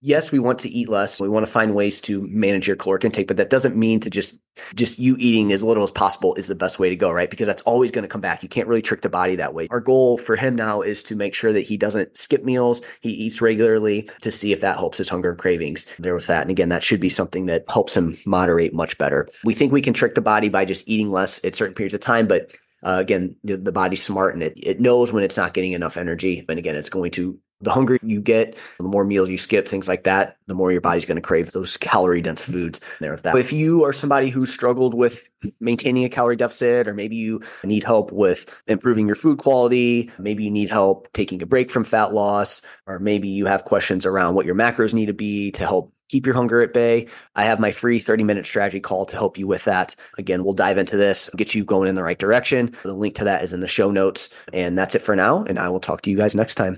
yes, 0.06 0.32
we 0.32 0.38
want 0.38 0.60
to 0.60 0.70
eat 0.70 0.88
less. 0.88 1.20
We 1.20 1.28
want 1.28 1.46
to 1.46 1.52
find 1.52 1.74
ways 1.74 2.00
to 2.02 2.28
manage 2.30 2.68
your 2.68 2.76
caloric 2.76 3.04
intake, 3.04 3.28
but 3.28 3.38
that 3.38 3.50
doesn't 3.50 3.76
mean 3.76 4.00
to 4.02 4.10
just 4.10 4.40
just 4.76 5.00
you 5.00 5.18
eating 5.20 5.52
as 5.52 5.64
little 5.64 5.84
as 5.84 5.92
possible 5.92 6.34
is 6.36 6.48
the 6.48 6.56
best 6.56 6.80
way 6.80 6.90
to 6.90 6.96
go, 6.96 7.12
right? 7.12 7.30
Because 7.30 7.48
that's 7.48 7.64
always 7.64 7.92
going 7.92 8.04
to 8.04 8.08
come 8.08 8.22
back. 8.22 8.42
You 8.42 8.48
can't 8.48 8.68
really 8.68 8.84
trick 8.84 9.02
the 9.02 9.10
body 9.10 9.36
that 9.36 9.54
way. 9.54 9.68
Our 9.72 9.82
goal 9.82 10.18
for 10.18 10.36
him 10.36 10.56
now 10.56 10.82
is 10.82 11.04
to 11.04 11.16
make 11.16 11.34
sure 11.34 11.52
that 11.52 11.62
he 11.62 11.76
doesn't 11.76 12.16
skip 12.16 12.44
meals, 12.46 12.82
he 13.02 13.10
eats 13.10 13.42
regularly 13.42 14.10
to 14.22 14.32
see 14.32 14.54
if 14.54 14.62
that 14.62 14.78
helps 14.78 15.00
his 15.00 15.10
hunger 15.10 15.32
and 15.32 15.40
cravings 15.40 15.88
there 16.00 16.16
with 16.16 16.28
that. 16.28 16.44
And 16.44 16.52
again, 16.52 16.70
that 16.70 16.84
should 16.84 17.02
be 17.02 17.10
something 17.10 17.48
that 17.48 17.66
helps 17.68 17.98
him 17.98 18.16
moderate 18.26 18.74
much 18.74 18.98
better. 18.98 19.28
We 19.44 19.56
think 19.56 19.74
we 19.74 19.82
can 19.82 19.94
trick 19.94 20.16
the 20.16 20.22
body 20.22 20.50
by 20.50 20.66
just 20.66 20.88
eating 20.88 21.12
less 21.12 21.44
at 21.44 21.56
certain 21.56 21.74
periods 21.74 21.96
of 21.96 22.02
time, 22.02 22.28
but 22.28 22.56
uh, 22.84 23.00
again, 23.00 23.36
the, 23.44 23.58
the 23.58 23.72
body's 23.72 24.04
smart 24.04 24.36
and 24.36 24.44
it, 24.44 24.54
it 24.56 24.80
knows 24.80 25.12
when 25.12 25.24
it's 25.24 25.38
not 25.38 25.56
getting 25.56 25.72
enough 25.72 25.98
energy. 25.98 26.46
And 26.48 26.60
again, 26.60 26.76
it's 26.76 26.90
going 26.90 27.10
to 27.12 27.40
the 27.62 27.72
hungrier 27.72 28.00
you 28.04 28.22
get, 28.22 28.56
the 28.78 28.84
more 28.84 29.06
meals 29.06 29.30
you 29.30 29.38
skip, 29.38 29.68
things 29.68 29.88
like 29.88 30.04
that, 30.04 30.38
the 30.48 30.54
more 30.54 30.72
your 30.72 30.82
body's 30.82 31.06
going 31.06 31.16
to 31.16 31.22
crave 31.22 31.52
those 31.52 31.78
calorie 31.78 32.22
dense 32.22 32.44
foods 32.44 32.82
there 33.00 33.12
with 33.12 33.24
that. 33.24 33.36
If 33.38 33.54
you 33.54 33.84
are 33.84 33.94
somebody 33.94 34.30
who 34.30 34.46
struggled 34.46 34.94
with 34.94 35.30
maintaining 35.60 36.04
a 36.04 36.10
calorie 36.10 36.36
deficit, 36.36 36.88
or 36.88 36.94
maybe 36.94 37.16
you 37.16 37.42
need 37.64 37.84
help 37.84 38.12
with 38.12 38.54
improving 38.68 39.08
your 39.08 39.16
food 39.16 39.38
quality, 39.38 40.12
maybe 40.20 40.44
you 40.44 40.52
need 40.52 40.70
help 40.70 41.12
taking 41.14 41.42
a 41.42 41.46
break 41.46 41.70
from 41.70 41.84
fat 41.84 42.14
loss, 42.14 42.62
or 42.88 43.00
maybe 43.00 43.28
you 43.28 43.46
have 43.46 43.66
questions 43.66 44.06
around 44.06 44.36
what 44.36 44.46
your 44.46 44.56
macros 44.56 44.94
need 44.94 45.08
to 45.08 45.14
be 45.14 45.52
to 45.52 45.66
help 45.66 45.92
keep 46.10 46.26
your 46.26 46.36
hunger 46.36 46.62
at 46.62 46.74
bay. 46.74 47.08
I 47.36 47.46
have 47.46 47.60
my 47.60 47.72
free 47.72 48.00
30 48.00 48.24
minute 48.24 48.46
strategy 48.46 48.80
call 48.80 49.06
to 49.08 49.16
help 49.16 49.38
you 49.38 49.48
with 49.48 49.64
that. 49.66 49.96
Again, 50.18 50.44
we'll 50.44 50.54
dive 50.54 50.78
into 50.78 50.98
this, 50.98 51.30
get 51.36 51.56
you 51.56 51.64
going 51.64 51.90
in 51.90 51.96
the 51.96 52.04
right 52.04 52.20
direction. 52.20 52.76
The 52.84 52.94
link 52.94 53.16
to 53.16 53.24
that 53.24 53.44
is 53.44 53.54
in 53.54 53.60
the 53.60 53.68
show 53.68 53.92
notes. 53.92 54.30
And 54.54 54.78
that's 54.78 54.96
it 54.96 55.02
for 55.02 55.16
now. 55.16 55.44
And 55.46 55.58
I 55.58 55.70
will 55.70 55.80
talk 55.80 56.02
to 56.02 56.12
you 56.12 56.18
guys 56.18 56.36
next 56.36 56.56
time. 56.56 56.78